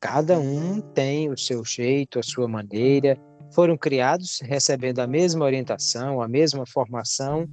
[0.00, 3.18] Cada um tem o seu jeito, a sua maneira,
[3.50, 7.48] foram criados recebendo a mesma orientação, a mesma formação,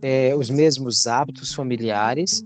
[0.00, 2.42] é, os mesmos hábitos familiares,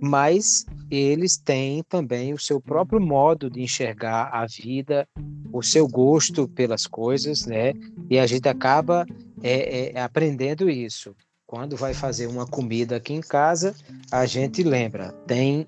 [0.00, 5.06] mas eles têm também o seu próprio modo de enxergar a vida,
[5.52, 7.72] o seu gosto pelas coisas, né?
[8.08, 9.06] E a gente acaba
[9.42, 11.14] é, é, aprendendo isso.
[11.46, 13.74] Quando vai fazer uma comida aqui em casa,
[14.10, 15.66] a gente lembra, tem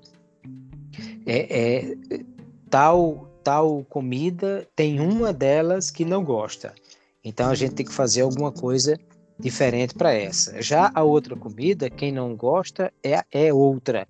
[1.27, 1.97] é, é
[2.69, 6.75] tal tal comida, tem uma delas que não gosta.
[7.25, 8.99] Então a gente tem que fazer alguma coisa
[9.41, 10.61] diferente para essa.
[10.61, 14.07] Já a outra comida, quem não gosta é, é outra.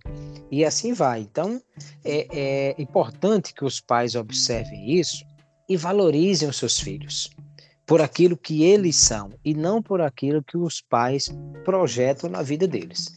[0.51, 1.21] E assim vai.
[1.21, 1.61] Então,
[2.05, 5.25] é, é importante que os pais observem isso
[5.69, 7.31] e valorizem os seus filhos
[7.87, 11.29] por aquilo que eles são e não por aquilo que os pais
[11.65, 13.17] projetam na vida deles.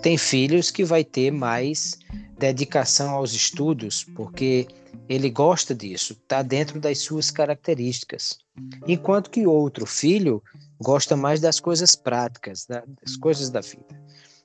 [0.00, 1.98] Tem filhos que vai ter mais
[2.38, 4.66] dedicação aos estudos porque
[5.10, 8.38] ele gosta disso, está dentro das suas características.
[8.88, 10.42] Enquanto que outro filho
[10.84, 14.04] gosta mais das coisas práticas, das coisas da vida.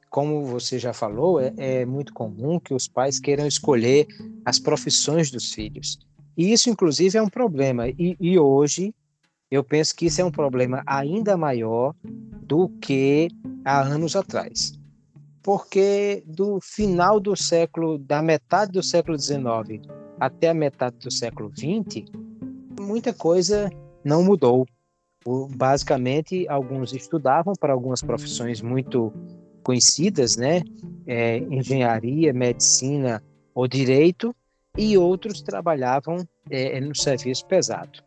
[0.10, 4.08] Como você já falou, é, é muito comum que os pais queiram escolher
[4.46, 6.00] as profissões dos filhos.
[6.38, 7.90] E isso, inclusive, é um problema.
[7.90, 8.96] E, e hoje,
[9.52, 11.94] eu penso que isso é um problema ainda maior
[12.42, 13.28] do que
[13.66, 14.80] há anos atrás.
[15.44, 19.86] Porque do final do século, da metade do século XIX
[20.20, 22.06] até a metade do século XX,
[22.80, 23.70] muita coisa
[24.04, 24.66] não mudou
[25.56, 29.14] basicamente, alguns estudavam para algumas profissões muito
[29.64, 30.62] conhecidas, né?
[31.06, 34.36] É, engenharia, medicina ou direito,
[34.78, 36.18] e outros trabalhavam
[36.50, 38.04] é, no serviço pesado.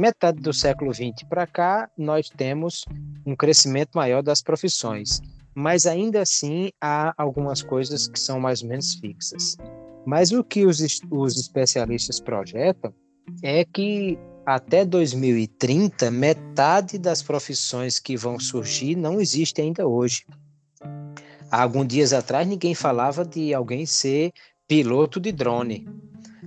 [0.00, 2.84] Metade do século XX para cá, nós temos
[3.26, 5.20] um crescimento maior das profissões,
[5.54, 9.56] mas ainda assim há algumas coisas que são mais ou menos fixas.
[10.06, 10.80] Mas o que os,
[11.10, 12.94] os especialistas projetam
[13.42, 14.18] é que
[14.48, 20.24] até 2030, metade das profissões que vão surgir não existe ainda hoje.
[21.50, 24.32] Há alguns dias atrás, ninguém falava de alguém ser
[24.66, 25.86] piloto de drone.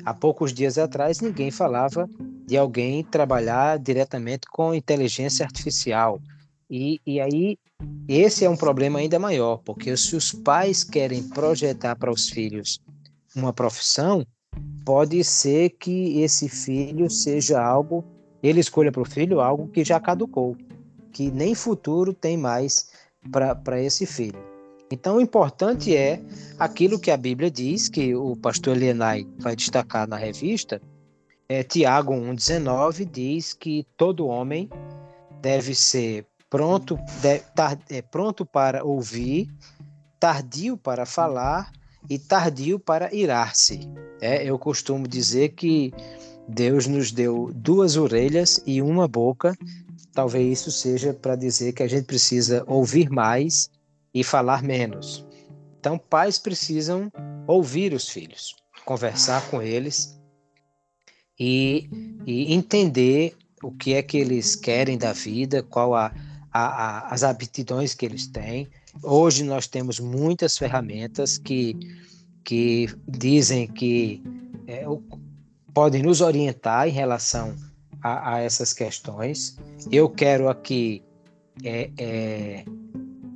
[0.03, 2.09] Há poucos dias atrás, ninguém falava
[2.47, 6.19] de alguém trabalhar diretamente com inteligência artificial.
[6.67, 7.55] E, e aí,
[8.07, 12.79] esse é um problema ainda maior, porque se os pais querem projetar para os filhos
[13.35, 14.25] uma profissão,
[14.85, 18.03] pode ser que esse filho seja algo,
[18.41, 20.55] ele escolha para o filho algo que já caducou,
[21.11, 22.91] que nem futuro tem mais
[23.31, 24.39] para esse filho.
[24.91, 26.21] Então, o importante é
[26.59, 30.81] aquilo que a Bíblia diz, que o pastor Elienay vai destacar na revista,
[31.47, 34.69] é, Tiago 1,19 diz que todo homem
[35.41, 36.97] deve ser pronto,
[37.55, 39.49] tar, é, pronto para ouvir,
[40.19, 41.71] tardio para falar
[42.09, 43.79] e tardio para irar-se.
[44.19, 45.93] É, eu costumo dizer que
[46.47, 49.55] Deus nos deu duas orelhas e uma boca.
[50.13, 53.69] Talvez isso seja para dizer que a gente precisa ouvir mais
[54.13, 55.25] e falar menos.
[55.79, 57.11] Então, pais precisam
[57.47, 60.19] ouvir os filhos, conversar com eles
[61.39, 61.89] e,
[62.25, 66.13] e entender o que é que eles querem da vida, qual a,
[66.51, 68.67] a, a, as aptidões que eles têm.
[69.03, 71.75] Hoje nós temos muitas ferramentas que,
[72.43, 74.21] que dizem que
[74.67, 74.85] é,
[75.73, 77.55] podem nos orientar em relação
[78.01, 79.57] a, a essas questões.
[79.91, 81.01] Eu quero aqui
[81.63, 82.65] é, é,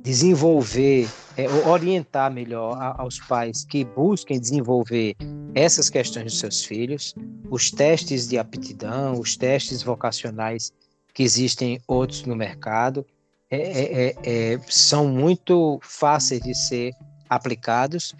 [0.02, 5.16] desenvolver, é, orientar melhor a, aos pais que busquem desenvolver
[5.54, 7.14] essas questões dos seus filhos,
[7.50, 10.72] os testes de aptidão, os testes vocacionais
[11.14, 13.06] que existem outros no mercado,
[13.50, 16.92] é, é, é, é são muito fáceis de ser
[17.28, 18.14] aplicados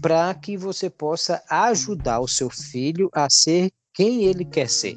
[0.00, 4.96] para que você possa ajudar o seu filho a ser quem ele quer ser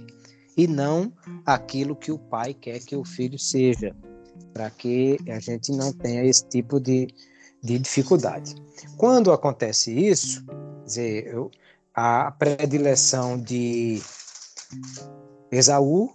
[0.57, 1.11] e não
[1.45, 3.95] aquilo que o pai quer que o filho seja
[4.53, 7.07] para que a gente não tenha esse tipo de,
[7.63, 8.55] de dificuldade.
[8.97, 10.43] Quando acontece isso,
[10.85, 11.49] dizer, eu,
[11.93, 14.01] a predileção de
[15.51, 16.11] Esaú,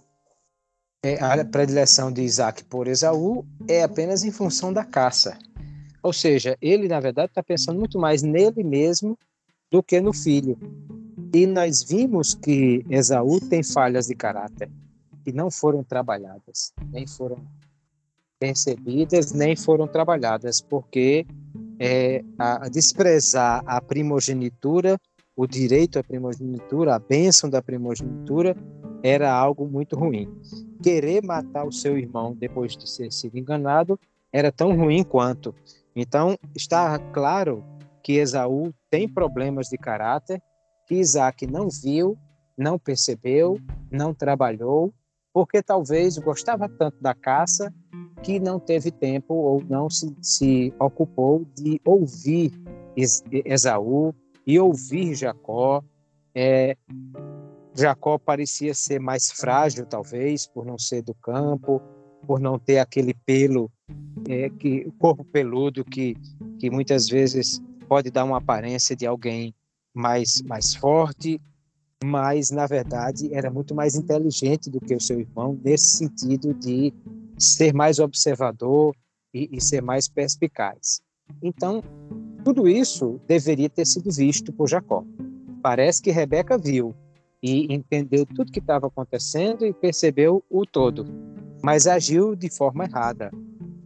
[1.13, 5.37] a predileção de Isaac por Esaú é apenas em função da caça.
[6.01, 9.17] Ou seja, ele, na verdade, está pensando muito mais nele mesmo
[9.71, 10.57] do que no filho.
[11.33, 14.69] E nós vimos que Esaú tem falhas de caráter
[15.23, 17.43] que não foram trabalhadas, nem foram
[18.39, 21.25] percebidas nem foram trabalhadas, porque
[21.79, 24.99] é, a desprezar a primogenitura,
[25.35, 28.55] o direito à primogenitura, a bênção da primogenitura,
[29.07, 30.27] era algo muito ruim.
[30.81, 33.99] Querer matar o seu irmão depois de ter sido enganado
[34.33, 35.53] era tão ruim quanto.
[35.95, 37.63] Então, está claro
[38.01, 40.41] que Esaú tem problemas de caráter,
[40.87, 42.17] que Isaac não viu,
[42.57, 43.59] não percebeu,
[43.91, 44.91] não trabalhou,
[45.31, 47.71] porque talvez gostava tanto da caça
[48.23, 52.51] que não teve tempo ou não se, se ocupou de ouvir
[52.97, 54.15] Esaú
[54.47, 55.83] e ouvir Jacó.
[56.33, 56.75] É,
[57.75, 61.81] Jacó parecia ser mais frágil, talvez, por não ser do campo,
[62.25, 63.69] por não ter aquele pelo,
[64.29, 66.15] é, que, corpo peludo que,
[66.57, 69.53] que muitas vezes pode dar uma aparência de alguém
[69.93, 71.39] mais, mais forte,
[72.03, 76.93] mas na verdade era muito mais inteligente do que o seu irmão nesse sentido de
[77.37, 78.95] ser mais observador
[79.33, 81.01] e, e ser mais perspicaz.
[81.43, 81.83] Então,
[82.43, 85.03] tudo isso deveria ter sido visto por Jacó.
[85.61, 86.95] Parece que Rebeca viu
[87.41, 91.05] e entendeu tudo que estava acontecendo e percebeu o todo,
[91.63, 93.31] mas agiu de forma errada.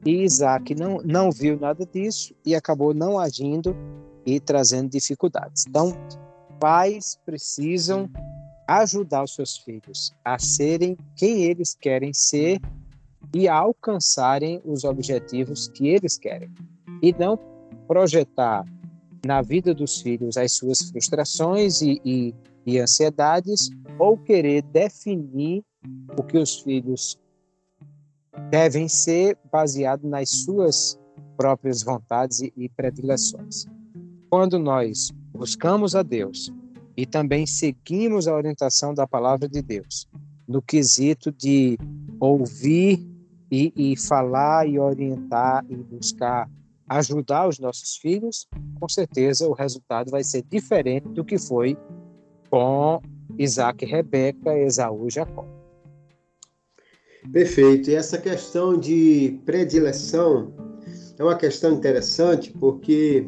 [0.05, 3.75] E Isaac não, não viu nada disso e acabou não agindo
[4.25, 5.65] e trazendo dificuldades.
[5.67, 5.93] Então,
[6.59, 8.09] pais precisam
[8.67, 12.59] ajudar os seus filhos a serem quem eles querem ser
[13.33, 16.49] e a alcançarem os objetivos que eles querem.
[17.01, 17.37] E não
[17.87, 18.63] projetar
[19.25, 22.33] na vida dos filhos as suas frustrações e, e,
[22.65, 25.63] e ansiedades ou querer definir
[26.17, 27.19] o que os filhos
[28.49, 30.99] devem ser baseado nas suas
[31.37, 33.65] próprias vontades e, predileções.
[34.29, 36.51] Quando nós buscamos a Deus
[36.95, 40.07] e também seguimos a orientação da palavra de Deus
[40.47, 41.77] no quesito de
[42.19, 43.07] ouvir
[43.51, 46.49] e, e falar e orientar e buscar
[46.87, 48.47] ajudar os nossos filhos,
[48.79, 51.77] com certeza o resultado vai ser diferente do que foi
[52.49, 53.01] com
[53.37, 55.45] Isaac, Rebeca, Esaú e Jacó.
[57.31, 57.89] Perfeito.
[57.89, 60.53] E essa questão de predileção
[61.17, 63.27] é uma questão interessante porque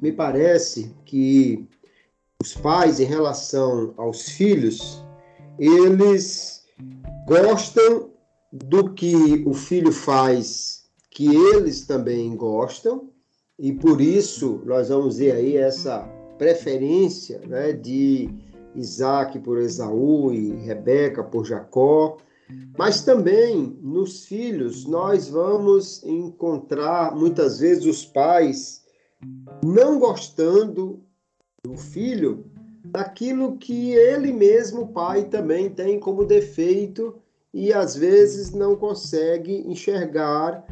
[0.00, 1.66] me parece que
[2.42, 5.04] os pais, em relação aos filhos,
[5.58, 6.64] eles
[7.26, 8.10] gostam
[8.52, 10.78] do que o filho faz
[11.10, 13.10] que eles também gostam,
[13.58, 18.30] e por isso nós vamos ver aí essa preferência né, de
[18.74, 22.18] Isaac por Esaú e Rebeca por Jacó,
[22.78, 28.82] mas também nos filhos nós vamos encontrar muitas vezes os pais
[29.62, 31.00] não gostando
[31.62, 32.44] do filho
[32.86, 37.16] daquilo que ele mesmo, pai, também tem como defeito
[37.52, 40.64] e às vezes não consegue enxergar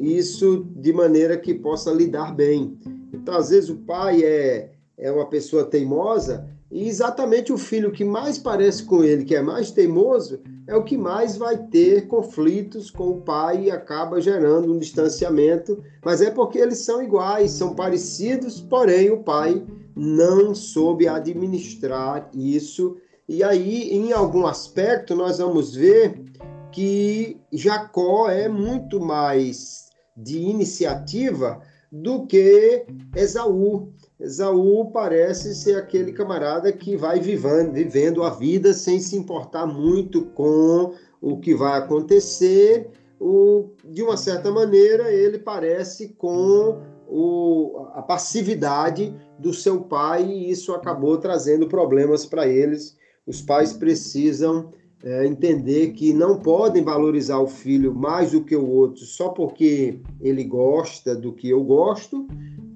[0.00, 2.78] isso de maneira que possa lidar bem.
[3.12, 8.04] Então, às vezes, o pai é, é uma pessoa teimosa E exatamente o filho que
[8.04, 12.90] mais parece com ele, que é mais teimoso, é o que mais vai ter conflitos
[12.90, 15.82] com o pai e acaba gerando um distanciamento.
[16.04, 19.64] Mas é porque eles são iguais, são parecidos, porém o pai
[19.96, 22.96] não soube administrar isso.
[23.26, 26.22] E aí, em algum aspecto, nós vamos ver
[26.70, 31.60] que Jacó é muito mais de iniciativa
[31.90, 32.84] do que
[33.16, 33.92] Esaú.
[34.20, 40.22] Esaú parece ser aquele camarada que vai vivendo, vivendo a vida sem se importar muito
[40.26, 42.90] com o que vai acontecer.
[43.20, 50.50] O, de uma certa maneira, ele parece com o, a passividade do seu pai e
[50.50, 52.96] isso acabou trazendo problemas para eles.
[53.24, 58.68] Os pais precisam é, entender que não podem valorizar o filho mais do que o
[58.68, 62.26] outro só porque ele gosta do que eu gosto,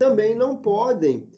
[0.03, 1.29] também não podem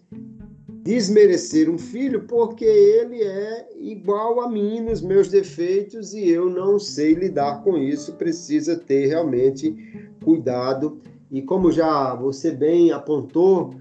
[0.83, 6.79] desmerecer um filho porque ele é igual a mim nos meus defeitos e eu não
[6.79, 9.77] sei lidar com isso, precisa ter realmente
[10.25, 10.99] cuidado.
[11.31, 13.75] E como já você bem apontou,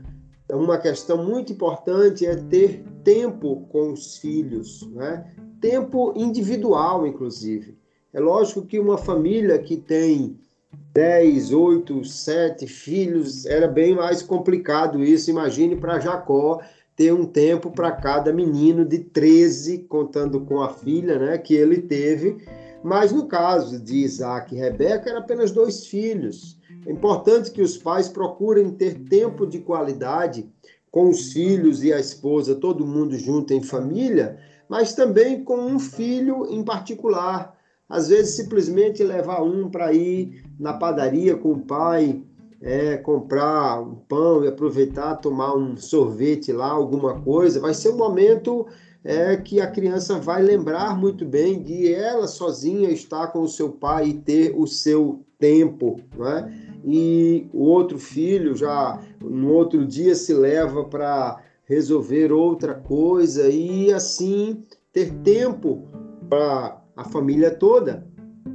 [0.51, 5.33] uma questão muito importante é ter tempo com os filhos, né?
[5.61, 7.77] tempo individual, inclusive.
[8.11, 10.37] É lógico que uma família que tem
[10.93, 15.29] 10, 8, 7 filhos, era bem mais complicado isso.
[15.29, 16.61] Imagine para Jacó
[16.95, 21.81] ter um tempo para cada menino de 13, contando com a filha né, que ele
[21.81, 22.37] teve.
[22.83, 26.59] Mas no caso de Isaac e Rebeca, eram apenas dois filhos.
[26.85, 30.49] É importante que os pais procurem ter tempo de qualidade
[30.91, 34.37] com os filhos e a esposa, todo mundo junto em família,
[34.69, 37.57] mas também com um filho em particular.
[37.89, 42.23] Às vezes, simplesmente levar um para ir na padaria com o pai,
[42.61, 47.97] é, comprar um pão e aproveitar, tomar um sorvete lá, alguma coisa, vai ser um
[47.97, 48.65] momento
[49.03, 53.69] é, que a criança vai lembrar muito bem de ela sozinha estar com o seu
[53.69, 56.53] pai e ter o seu tempo, não é?
[56.85, 63.91] E o outro filho já no outro dia se leva para resolver outra coisa e
[63.91, 65.83] assim ter tempo
[66.29, 68.07] para a família toda.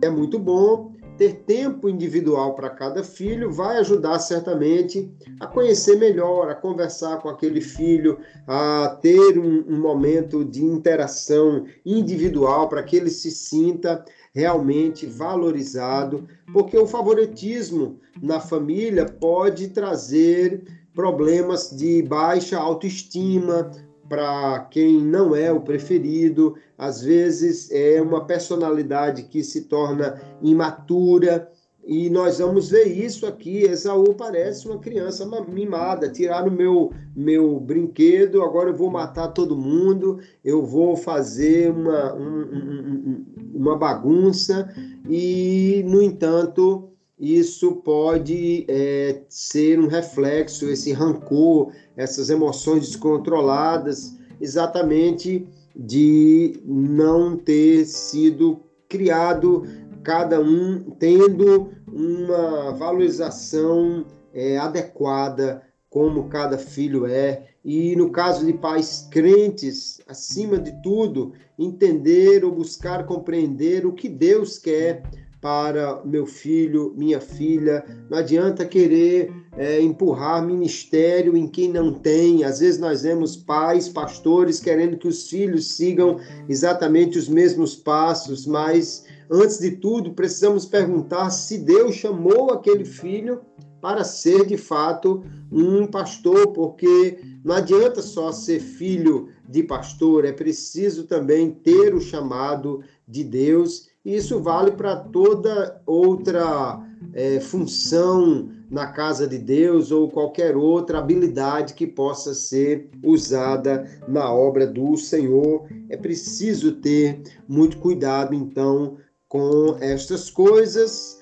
[0.03, 6.49] É muito bom ter tempo individual para cada filho, vai ajudar certamente a conhecer melhor,
[6.49, 12.97] a conversar com aquele filho, a ter um, um momento de interação individual para que
[12.97, 20.63] ele se sinta realmente valorizado, porque o favoritismo na família pode trazer
[20.95, 23.73] problemas de baixa autoestima
[24.09, 31.51] para quem não é o preferido, às vezes é uma personalidade que se torna imatura.
[31.85, 33.63] E nós vamos ver isso aqui.
[33.63, 36.11] Esaú parece uma criança mimada.
[36.11, 42.43] Tiraram meu meu brinquedo, agora eu vou matar todo mundo, eu vou fazer uma, um,
[42.43, 44.73] um, uma bagunça.
[45.09, 46.88] E, no entanto,
[47.19, 57.85] isso pode é, ser um reflexo, esse rancor, essas emoções descontroladas, exatamente de não ter
[57.85, 59.65] sido criado,
[60.03, 67.49] cada um tendo uma valorização é, adequada como cada filho é.
[67.65, 74.09] E no caso de pais crentes, acima de tudo, entender ou buscar compreender o que
[74.09, 75.03] Deus quer
[75.41, 77.85] para meu filho, minha filha.
[78.11, 82.45] Não adianta querer é, empurrar ministério em quem não tem.
[82.45, 86.19] Às vezes nós vemos pais, pastores querendo que os filhos sigam
[86.49, 93.41] exatamente os mesmos passos, mas antes de tudo precisamos perguntar se Deus chamou aquele filho
[93.81, 95.23] para ser de fato
[95.53, 102.01] um pastor, porque não adianta só ser filho de pastor, é preciso também ter o
[102.01, 106.81] chamado de Deus isso vale para toda outra
[107.13, 114.33] é, função na casa de Deus ou qualquer outra habilidade que possa ser usada na
[114.33, 115.67] obra do Senhor.
[115.89, 118.97] É preciso ter muito cuidado, então,
[119.29, 121.19] com estas coisas.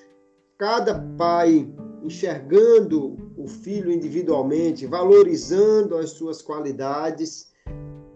[0.57, 1.69] Cada pai
[2.03, 7.47] enxergando o filho individualmente, valorizando as suas qualidades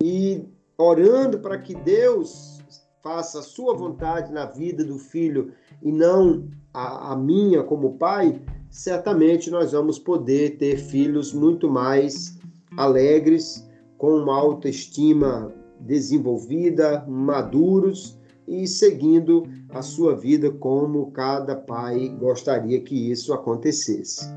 [0.01, 0.45] e
[0.77, 2.60] orando para que Deus
[3.01, 8.39] faça a sua vontade na vida do filho e não a, a minha como pai,
[8.69, 12.37] certamente nós vamos poder ter filhos muito mais
[12.77, 22.81] alegres, com uma autoestima desenvolvida, maduros e seguindo a sua vida como cada pai gostaria
[22.81, 24.27] que isso acontecesse.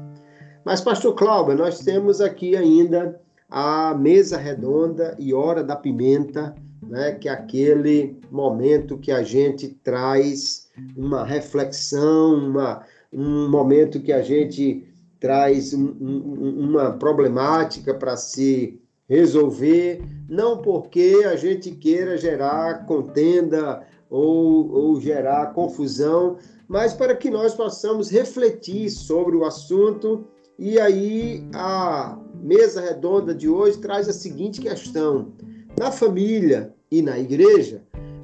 [0.64, 6.54] Mas, Pastor Cláudio, nós temos aqui ainda a mesa redonda e hora da pimenta,
[6.88, 14.12] né, que é aquele momento que a gente traz uma reflexão, uma, um momento que
[14.12, 14.86] a gente
[15.20, 23.86] traz um, um, uma problemática para se resolver, não porque a gente queira gerar contenda
[24.08, 26.36] ou, ou gerar confusão,
[26.68, 30.26] mas para que nós possamos refletir sobre o assunto.
[30.58, 35.32] E aí a mesa redonda de hoje traz a seguinte questão:
[35.78, 37.82] na família e na igreja,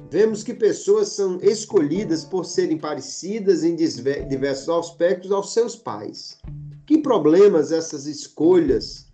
[0.09, 6.37] vemos que pessoas são escolhidas por serem parecidas em diversos aspectos aos seus pais.
[6.85, 9.11] Que problemas essas escolhas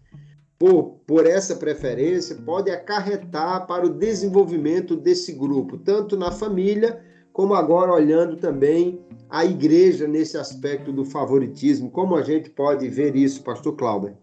[0.59, 6.99] por, por essa preferência pode acarretar para o desenvolvimento desse grupo, tanto na família,
[7.33, 11.91] como agora olhando também a igreja nesse aspecto do favoritismo.
[11.91, 14.17] Como a gente pode ver isso, pastor Cláudio?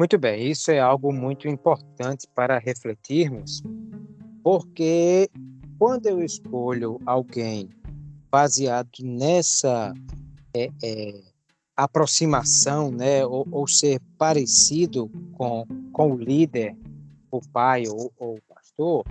[0.00, 3.62] Muito bem, isso é algo muito importante para refletirmos,
[4.42, 5.28] porque
[5.78, 7.68] quando eu escolho alguém
[8.30, 9.92] baseado nessa
[10.56, 11.20] é, é,
[11.76, 16.74] aproximação, né, ou, ou, ser parecido com, com o líder,
[17.30, 19.04] o pai ou, ou o pastor,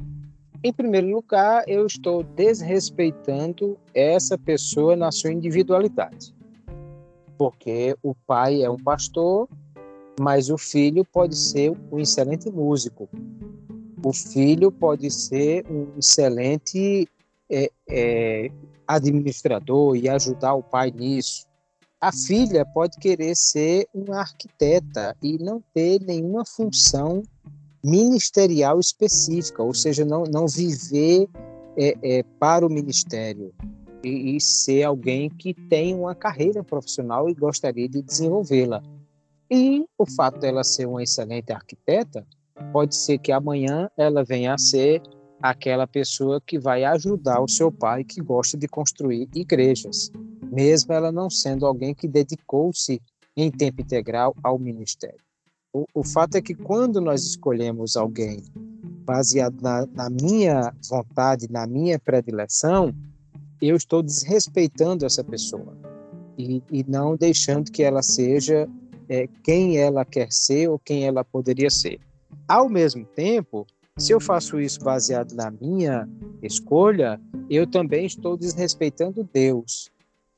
[0.64, 6.34] em primeiro lugar, eu estou desrespeitando essa pessoa na sua individualidade.
[7.38, 9.48] Porque o pai é um pastor,
[10.20, 13.08] mas o filho pode ser um excelente músico.
[14.04, 17.08] O filho pode ser um excelente
[17.50, 18.52] é, é,
[18.86, 21.48] administrador e ajudar o pai nisso.
[22.02, 27.24] A filha pode querer ser uma arquiteta e não ter nenhuma função
[27.82, 31.30] ministerial específica, ou seja, não, não viver
[31.78, 33.54] é, é, para o ministério
[34.04, 38.84] e, e, ser alguém que tem uma carreira profissional e gostaria de desenvolvê-la.
[39.52, 42.26] E o fato dela ser uma excelente arquiteta
[42.72, 45.02] pode ser que amanhã ela venha a ser
[45.42, 50.12] aquela pessoa que vai ajudar o seu pai que gosta de construir igrejas,
[50.52, 53.02] mesmo ela não sendo alguém que dedicou-se
[53.36, 55.20] em tempo integral ao ministério.
[55.74, 58.44] O, o fato é que quando nós escolhemos alguém
[59.06, 62.94] baseado na, na minha vontade, na minha predileção,
[63.62, 65.78] eu estou desrespeitando essa pessoa
[66.38, 68.68] e, e não deixando que ela seja
[69.10, 72.00] é, quem ela quer ser ou quem ela poderia ser.
[72.48, 73.66] Ao mesmo tempo,
[73.98, 76.08] se eu faço isso baseado na minha
[76.42, 79.92] escolha, eu também estou desrespeitando Deus,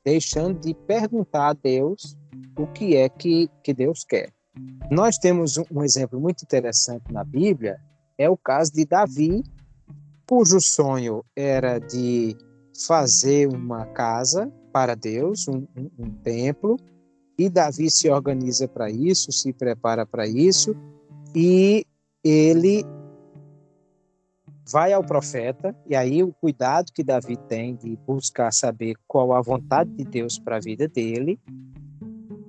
[0.04, 2.16] deixando de perguntar a Deus
[2.58, 4.32] o que é que, que Deus quer.
[4.90, 7.78] Nós temos um exemplo muito interessante na Bíblia,
[8.18, 9.42] é o caso de Davi,
[10.28, 12.36] cujo sonho era de
[12.86, 16.76] fazer uma casa para Deus, um, um, um templo,
[17.38, 20.76] e Davi se organiza para isso, se prepara para isso,
[21.34, 21.86] e
[22.22, 22.84] ele
[24.70, 29.42] vai ao profeta, e aí o cuidado que Davi tem de buscar saber qual a
[29.42, 31.38] vontade de Deus para a vida dele,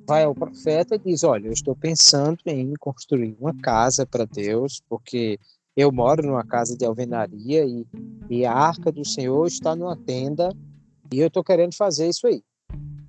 [0.07, 4.81] vai ao profeta e diz: Olha, eu estou pensando em construir uma casa para Deus,
[4.87, 5.39] porque
[5.75, 7.85] eu moro numa casa de alvenaria e,
[8.29, 10.49] e a arca do Senhor está numa tenda
[11.11, 12.43] e eu estou querendo fazer isso aí.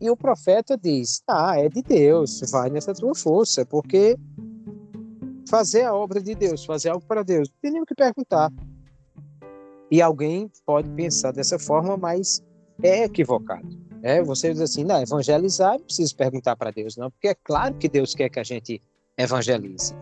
[0.04, 4.18] E o profeta diz: Ah, é de Deus, vai nessa tua força, porque
[5.48, 8.52] fazer a obra de Deus, fazer algo para Deus, não tem nem o que perguntar.
[9.90, 12.44] E alguém pode pensar dessa forma, mas
[12.82, 13.66] é equivocado.
[14.02, 17.74] É, você diz assim, não, evangelizar não precisa perguntar para Deus, não, porque é claro
[17.76, 18.82] que Deus quer que a gente
[19.16, 19.94] evangelize.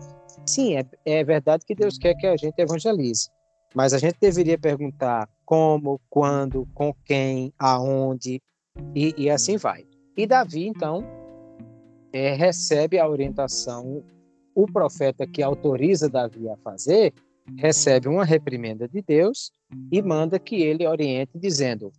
[0.45, 3.29] Sim, é, é verdade que Deus quer que a gente evangelize,
[3.73, 8.41] mas a gente deveria perguntar como, quando, com quem, aonde,
[8.93, 9.85] e, e assim vai.
[10.15, 11.03] E Davi, então,
[12.11, 14.03] é, recebe a orientação,
[14.53, 17.13] o profeta que autoriza Davi a fazer,
[17.57, 19.51] recebe uma reprimenda de Deus
[19.91, 21.91] e manda que ele oriente, dizendo: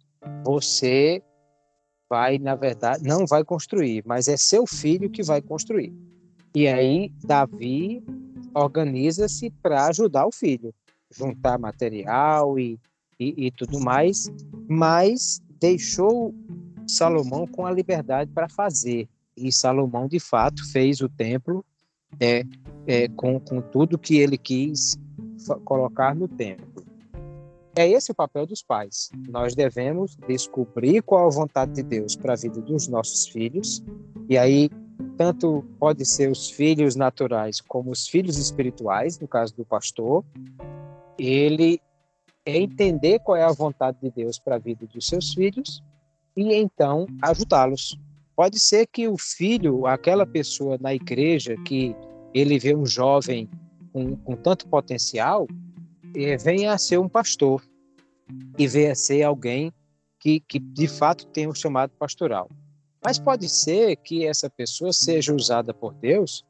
[0.45, 1.23] Você
[2.09, 5.93] vai, na verdade, não vai construir, mas é seu filho que vai construir.
[6.55, 8.03] E aí Davi
[8.55, 10.73] organiza-se para ajudar o filho,
[11.11, 12.79] juntar material e,
[13.19, 14.31] e, e, tudo mais,
[14.69, 16.33] mas deixou
[16.95, 19.09] Salomão com a liberdade para fazer.
[19.37, 21.65] E Salomão, de fato, fez o templo
[22.21, 22.45] é,
[22.87, 24.97] é, com, com tudo que ele quis
[25.65, 26.85] colocar no templo.
[27.77, 29.11] É esse o papel dos pais.
[29.29, 33.83] Nós devemos descobrir qual a vontade de Deus para a vida dos nossos filhos,
[34.29, 34.71] e aí
[35.17, 40.25] tanto pode ser os filhos naturais como os filhos espirituais, no caso do pastor,
[41.19, 41.81] ele
[42.47, 45.83] é entender qual é a vontade de Deus para a vida dos seus filhos
[46.37, 47.99] e então ajudá-los.
[48.37, 51.95] Pode ser que o filho, aquela pessoa na igreja que
[52.33, 53.49] ele vê um jovem
[53.93, 55.47] com, com tanto potencial,
[56.17, 57.63] é, venha a ser um pastor
[58.59, 59.73] e venha a ser alguém
[60.19, 62.49] que, que de fato tem um chamado pastoral.
[63.05, 66.45] Mas pode ser que essa pessoa seja usada por Deus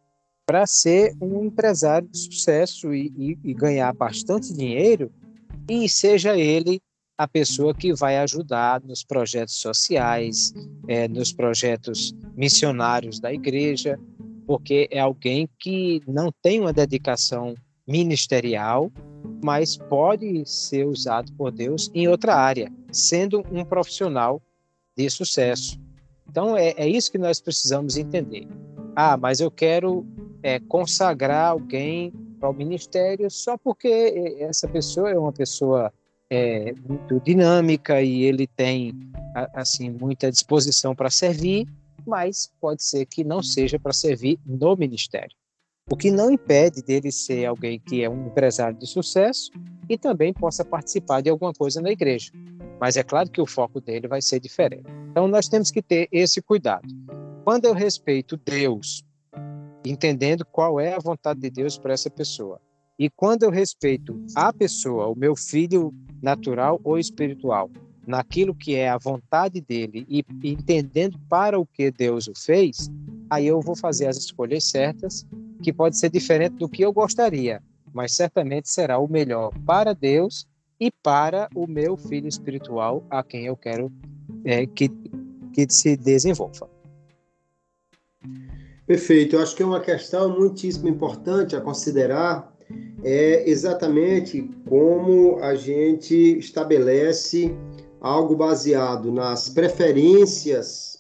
[0.47, 5.11] para ser um empresário de sucesso e, e, e, ganhar bastante dinheiro
[5.68, 6.80] e seja ele
[7.16, 10.52] a pessoa que vai ajudar nos projetos sociais,
[10.88, 13.98] é, nos projetos missionários da igreja,
[14.46, 17.54] porque é alguém que não tem uma dedicação
[17.86, 18.90] ministerial,
[19.42, 24.42] mas pode ser usado por Deus em outra área, sendo um profissional
[24.96, 25.80] de sucesso.
[26.28, 28.46] Então, é, é isso que nós precisamos entender.
[28.96, 30.06] Ah, mas eu quero
[30.42, 35.92] é, consagrar alguém para o ministério só porque essa pessoa é uma pessoa
[36.35, 38.93] é, muito dinâmica e ele tem
[39.53, 41.66] assim muita disposição para servir,
[42.07, 45.37] mas pode ser que não seja para servir no ministério.
[45.91, 49.51] O que não impede dele ser alguém que é um empresário de sucesso
[49.89, 52.32] e também possa participar de alguma coisa na igreja.
[52.80, 54.87] Mas é claro que o foco dele vai ser diferente.
[55.11, 56.89] Então nós temos que ter esse cuidado.
[57.45, 59.05] Quando eu respeito Deus,
[59.85, 62.61] entendendo qual é a vontade de Deus para essa pessoa,
[62.99, 65.92] e quando eu respeito a pessoa, o meu filho
[66.22, 67.70] natural ou espiritual,
[68.07, 72.90] naquilo que é a vontade dele e entendendo para o que Deus o fez,
[73.28, 75.26] aí eu vou fazer as escolhas certas,
[75.62, 80.47] que pode ser diferente do que eu gostaria, mas certamente será o melhor para Deus
[80.78, 83.90] e para o meu filho espiritual, a quem eu quero
[84.45, 84.88] é, que,
[85.53, 86.68] que se desenvolva.
[88.86, 89.36] Perfeito.
[89.36, 92.53] Eu acho que é uma questão muitíssimo importante a considerar
[93.02, 97.54] é exatamente como a gente estabelece
[98.00, 100.98] algo baseado nas preferências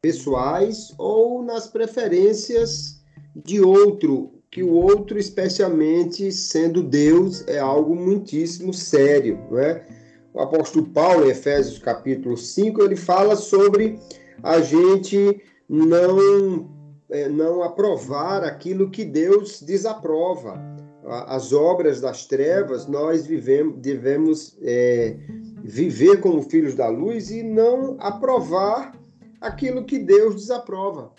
[0.00, 3.00] pessoais ou nas preferências
[3.34, 9.86] de outro, que o outro, especialmente sendo Deus, é algo muitíssimo sério, não é?
[10.34, 13.98] O apóstolo Paulo, em Efésios capítulo 5, ele fala sobre
[14.42, 16.68] a gente não,
[17.10, 20.60] é, não aprovar aquilo que Deus desaprova.
[21.04, 25.16] As obras das trevas, nós vivemos, devemos é,
[25.62, 28.96] viver como filhos da luz e não aprovar
[29.40, 31.12] aquilo que Deus desaprova.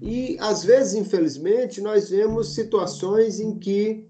[0.00, 4.08] E às vezes, infelizmente, nós vemos situações em que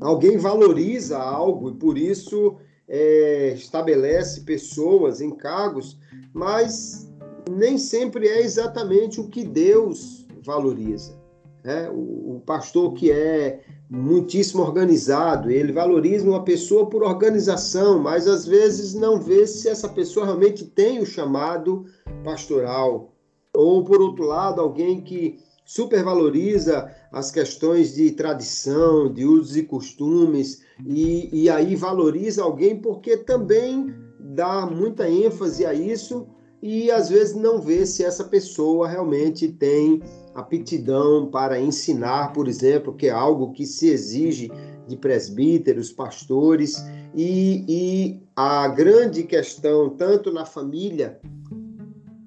[0.00, 5.98] alguém valoriza algo e por isso é, estabelece pessoas em cargos,
[6.32, 7.10] mas
[7.50, 11.18] nem sempre é exatamente o que Deus valoriza.
[11.62, 11.88] Né?
[11.90, 13.60] O, o pastor que é
[13.90, 19.88] muitíssimo organizado, ele valoriza uma pessoa por organização, mas às vezes não vê se essa
[19.88, 21.84] pessoa realmente tem o chamado
[22.24, 23.12] pastoral.
[23.54, 30.62] Ou, por outro lado, alguém que supervaloriza as questões de tradição, de usos e costumes,
[30.84, 36.26] e, e aí valoriza alguém porque também dá muita ênfase a isso
[36.62, 40.02] e às vezes não vê se essa pessoa realmente tem
[40.34, 44.50] aptidão para ensinar, por exemplo, que é algo que se exige
[44.86, 51.20] de presbíteros, pastores, e, e a grande questão, tanto na família,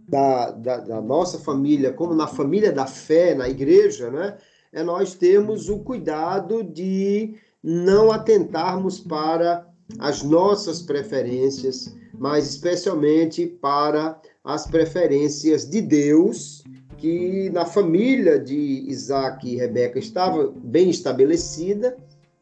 [0.07, 4.37] da, da, da, nossa família, como na família da fé, na igreja, né,
[4.71, 9.67] é nós termos o cuidado de não atentarmos para
[9.99, 16.63] as nossas preferências, mas especialmente para as preferências de Deus
[16.97, 21.95] que na família de Isaac e Rebeca estava bem estabelecida,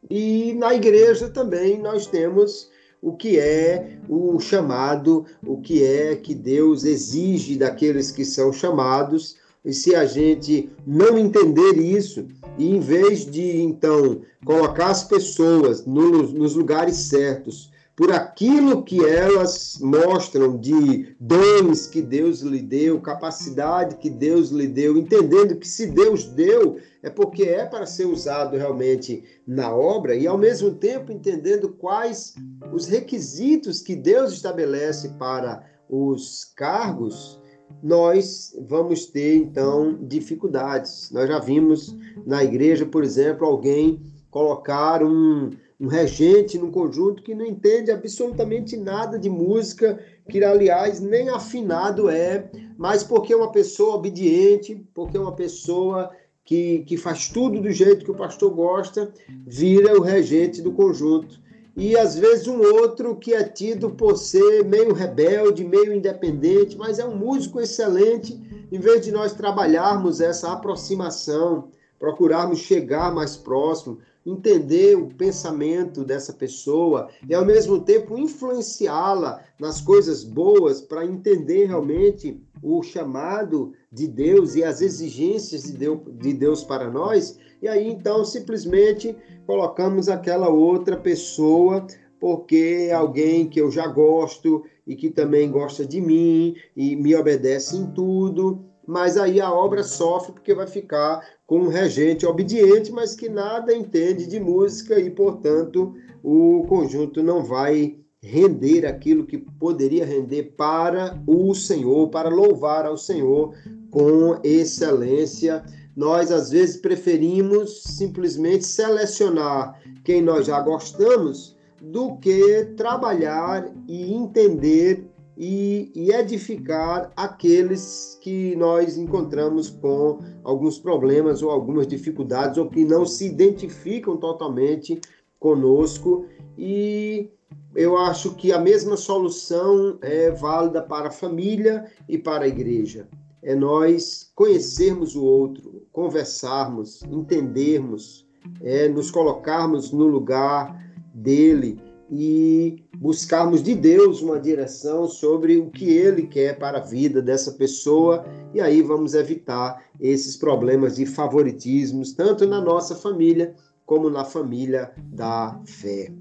[0.08, 2.70] e na igreja também nós temos
[3.02, 9.36] o que é o chamado, o que é que Deus exige daqueles que são chamados.
[9.64, 12.26] E se a gente não entender isso,
[12.56, 19.78] e em vez de então colocar as pessoas nos lugares certos, por aquilo que elas
[19.80, 25.86] mostram de dons que Deus lhe deu, capacidade que Deus lhe deu, entendendo que se
[25.86, 31.10] Deus deu, é porque é para ser usado realmente na obra, e ao mesmo tempo
[31.10, 32.34] entendendo quais
[32.70, 37.40] os requisitos que Deus estabelece para os cargos,
[37.82, 41.10] nós vamos ter então dificuldades.
[41.10, 47.34] Nós já vimos na igreja, por exemplo, alguém colocar um um regente num conjunto que
[47.34, 49.98] não entende absolutamente nada de música,
[50.28, 56.10] que aliás nem afinado é, mas porque é uma pessoa obediente, porque é uma pessoa
[56.44, 59.12] que, que faz tudo do jeito que o pastor gosta,
[59.46, 61.40] vira o regente do conjunto.
[61.76, 66.98] E às vezes um outro que é tido por ser meio rebelde, meio independente, mas
[66.98, 68.40] é um músico excelente,
[68.72, 71.68] em vez de nós trabalharmos essa aproximação
[71.98, 79.80] procurarmos chegar mais próximo, entender o pensamento dessa pessoa e, ao mesmo tempo, influenciá-la nas
[79.80, 86.32] coisas boas para entender realmente o chamado de Deus e as exigências de Deus, de
[86.32, 87.38] Deus para nós.
[87.62, 89.16] E aí, então, simplesmente
[89.46, 91.86] colocamos aquela outra pessoa
[92.18, 97.14] porque é alguém que eu já gosto e que também gosta de mim e me
[97.14, 102.92] obedece em tudo mas aí a obra sofre porque vai ficar com um regente obediente,
[102.92, 109.38] mas que nada entende de música e, portanto, o conjunto não vai render aquilo que
[109.38, 113.54] poderia render para o Senhor, para louvar ao Senhor
[113.90, 115.64] com excelência.
[115.94, 125.06] Nós, às vezes, preferimos simplesmente selecionar quem nós já gostamos do que trabalhar e entender
[125.36, 132.84] e, e, edificar aqueles que nós encontramos com alguns problemas ou algumas dificuldades ou que
[132.84, 134.98] não se identificam totalmente
[135.38, 136.26] conosco.
[136.56, 137.28] E
[137.74, 143.06] eu acho que a mesma solução é válida para a família e para a igreja.
[143.42, 148.26] É nós conhecermos o outro, conversarmos, entendermos,
[148.62, 150.84] é nos colocarmos no lugar
[151.14, 151.80] dele
[152.10, 157.52] e buscarmos de Deus uma direção sobre o que Ele quer para a vida dessa
[157.52, 163.54] pessoa, e aí vamos evitar esses problemas de favoritismos, tanto na nossa família
[163.84, 166.12] como na família da fé.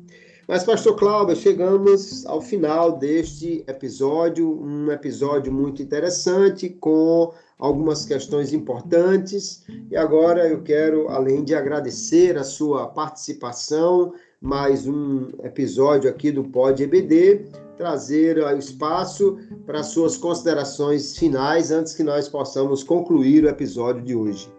[0.47, 8.53] Mas, Pastor Cláudio, chegamos ao final deste episódio, um episódio muito interessante, com algumas questões
[8.53, 9.63] importantes.
[9.89, 16.43] E agora eu quero, além de agradecer a sua participação, mais um episódio aqui do
[16.43, 17.45] Pod EBD,
[17.77, 24.15] trazer o espaço para suas considerações finais antes que nós possamos concluir o episódio de
[24.15, 24.51] hoje.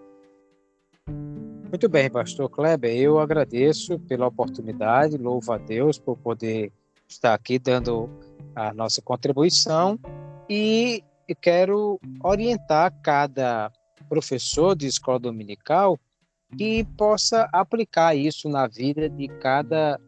[1.69, 6.73] Muito bem, pastor Kleber, eu agradeço pela oportunidade, louvo a Deus por poder
[7.09, 8.09] estar aqui dando
[8.55, 9.99] a nossa contribuição
[10.49, 11.03] e
[11.41, 13.71] quero orientar cada
[14.09, 15.99] professor de escola dominical
[16.57, 20.01] que possa aplicar isso na vida de cada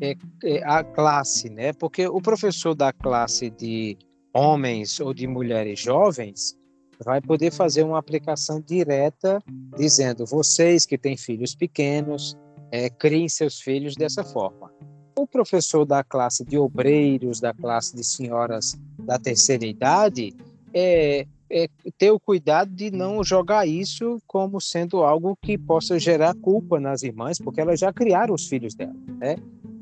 [0.00, 1.72] é, é, a classe, né?
[1.72, 3.96] Porque o professor da classe de
[4.32, 6.56] homens ou de mulheres jovens
[7.04, 9.42] vai poder fazer uma aplicação direta,
[9.76, 12.36] dizendo: vocês que têm filhos pequenos,
[12.70, 14.72] é, criem seus filhos dessa forma.
[15.18, 20.34] O professor da classe de obreiros, da classe de senhoras da terceira idade,
[20.74, 26.34] é, é, ter o cuidado de não jogar isso como sendo algo que possa gerar
[26.34, 29.36] culpa nas irmãs, porque elas já criaram os filhos delas, né?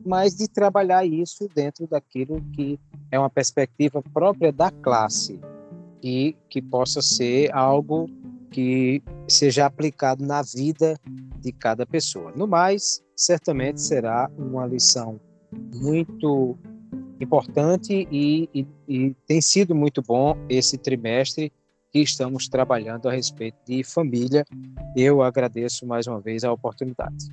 [0.04, 2.78] Mas de trabalhar isso dentro daquilo que
[3.10, 5.40] é uma perspectiva própria da classe
[6.02, 8.06] e que possa ser algo
[8.50, 10.98] que seja aplicado na vida
[11.40, 12.32] de cada pessoa.
[12.36, 15.18] No mais, certamente será uma lição
[15.74, 16.56] muito
[17.20, 21.53] importante e, e, e tem sido muito bom esse trimestre
[21.92, 24.45] que estamos trabalhando a respeito de família.
[24.97, 27.28] Eu agradeço mais uma vez a oportunidade.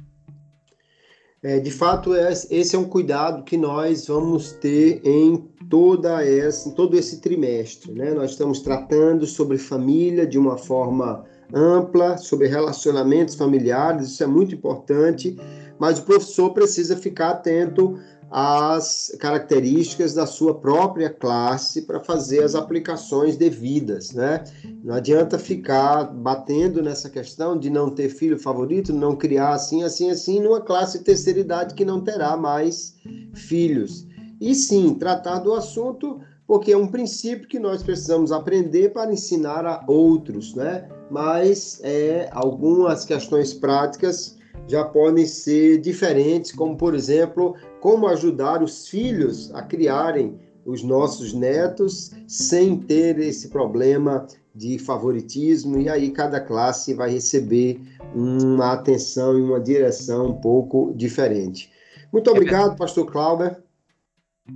[1.43, 5.37] É, de fato, esse é um cuidado que nós vamos ter em
[5.67, 7.91] toda essa, em todo esse trimestre.
[7.91, 8.13] Né?
[8.13, 14.53] Nós estamos tratando sobre família de uma forma ampla, sobre relacionamentos familiares, isso é muito
[14.53, 15.35] importante,
[15.79, 17.97] mas o professor precisa ficar atento
[18.31, 24.45] as características da sua própria classe para fazer as aplicações devidas, né?
[24.81, 30.09] Não adianta ficar batendo nessa questão de não ter filho favorito, não criar assim, assim,
[30.09, 32.95] assim, numa classe terceira idade que não terá mais
[33.33, 34.07] filhos.
[34.39, 39.65] E sim, tratar do assunto porque é um princípio que nós precisamos aprender para ensinar
[39.65, 40.87] a outros, né?
[41.09, 44.37] Mas é, algumas questões práticas
[44.67, 51.33] já podem ser diferentes, como por exemplo, como ajudar os filhos a criarem os nossos
[51.33, 57.81] netos sem ter esse problema de favoritismo, e aí cada classe vai receber
[58.13, 61.71] uma atenção e uma direção um pouco diferente.
[62.11, 63.57] Muito é obrigado, pastor Clauber.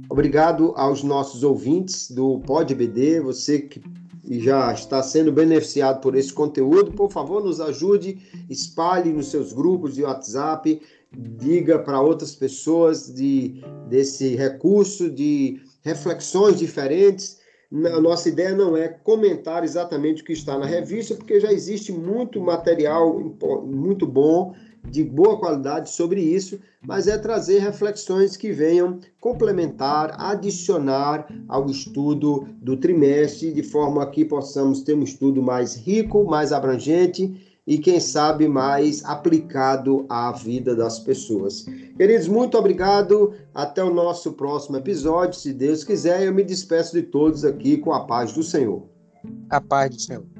[0.10, 3.82] Obrigado aos nossos ouvintes do Pod BD, você que
[4.28, 8.18] já está sendo beneficiado por esse conteúdo, por favor, nos ajude,
[8.50, 16.58] espalhe nos seus grupos de WhatsApp, diga para outras pessoas de, desse recurso de reflexões
[16.58, 17.40] diferentes.
[17.72, 21.92] A nossa ideia não é comentar exatamente o que está na revista, porque já existe
[21.92, 23.20] muito material
[23.64, 24.54] muito bom,
[24.90, 32.48] de boa qualidade sobre isso, mas é trazer reflexões que venham complementar, adicionar ao estudo
[32.62, 38.00] do trimestre, de forma que possamos ter um estudo mais rico, mais abrangente e, quem
[38.00, 41.66] sabe, mais aplicado à vida das pessoas.
[41.98, 43.34] Queridos, muito obrigado.
[43.54, 45.40] Até o nosso próximo episódio.
[45.40, 48.84] Se Deus quiser, eu me despeço de todos aqui com a paz do Senhor.
[49.50, 50.35] A paz do Senhor.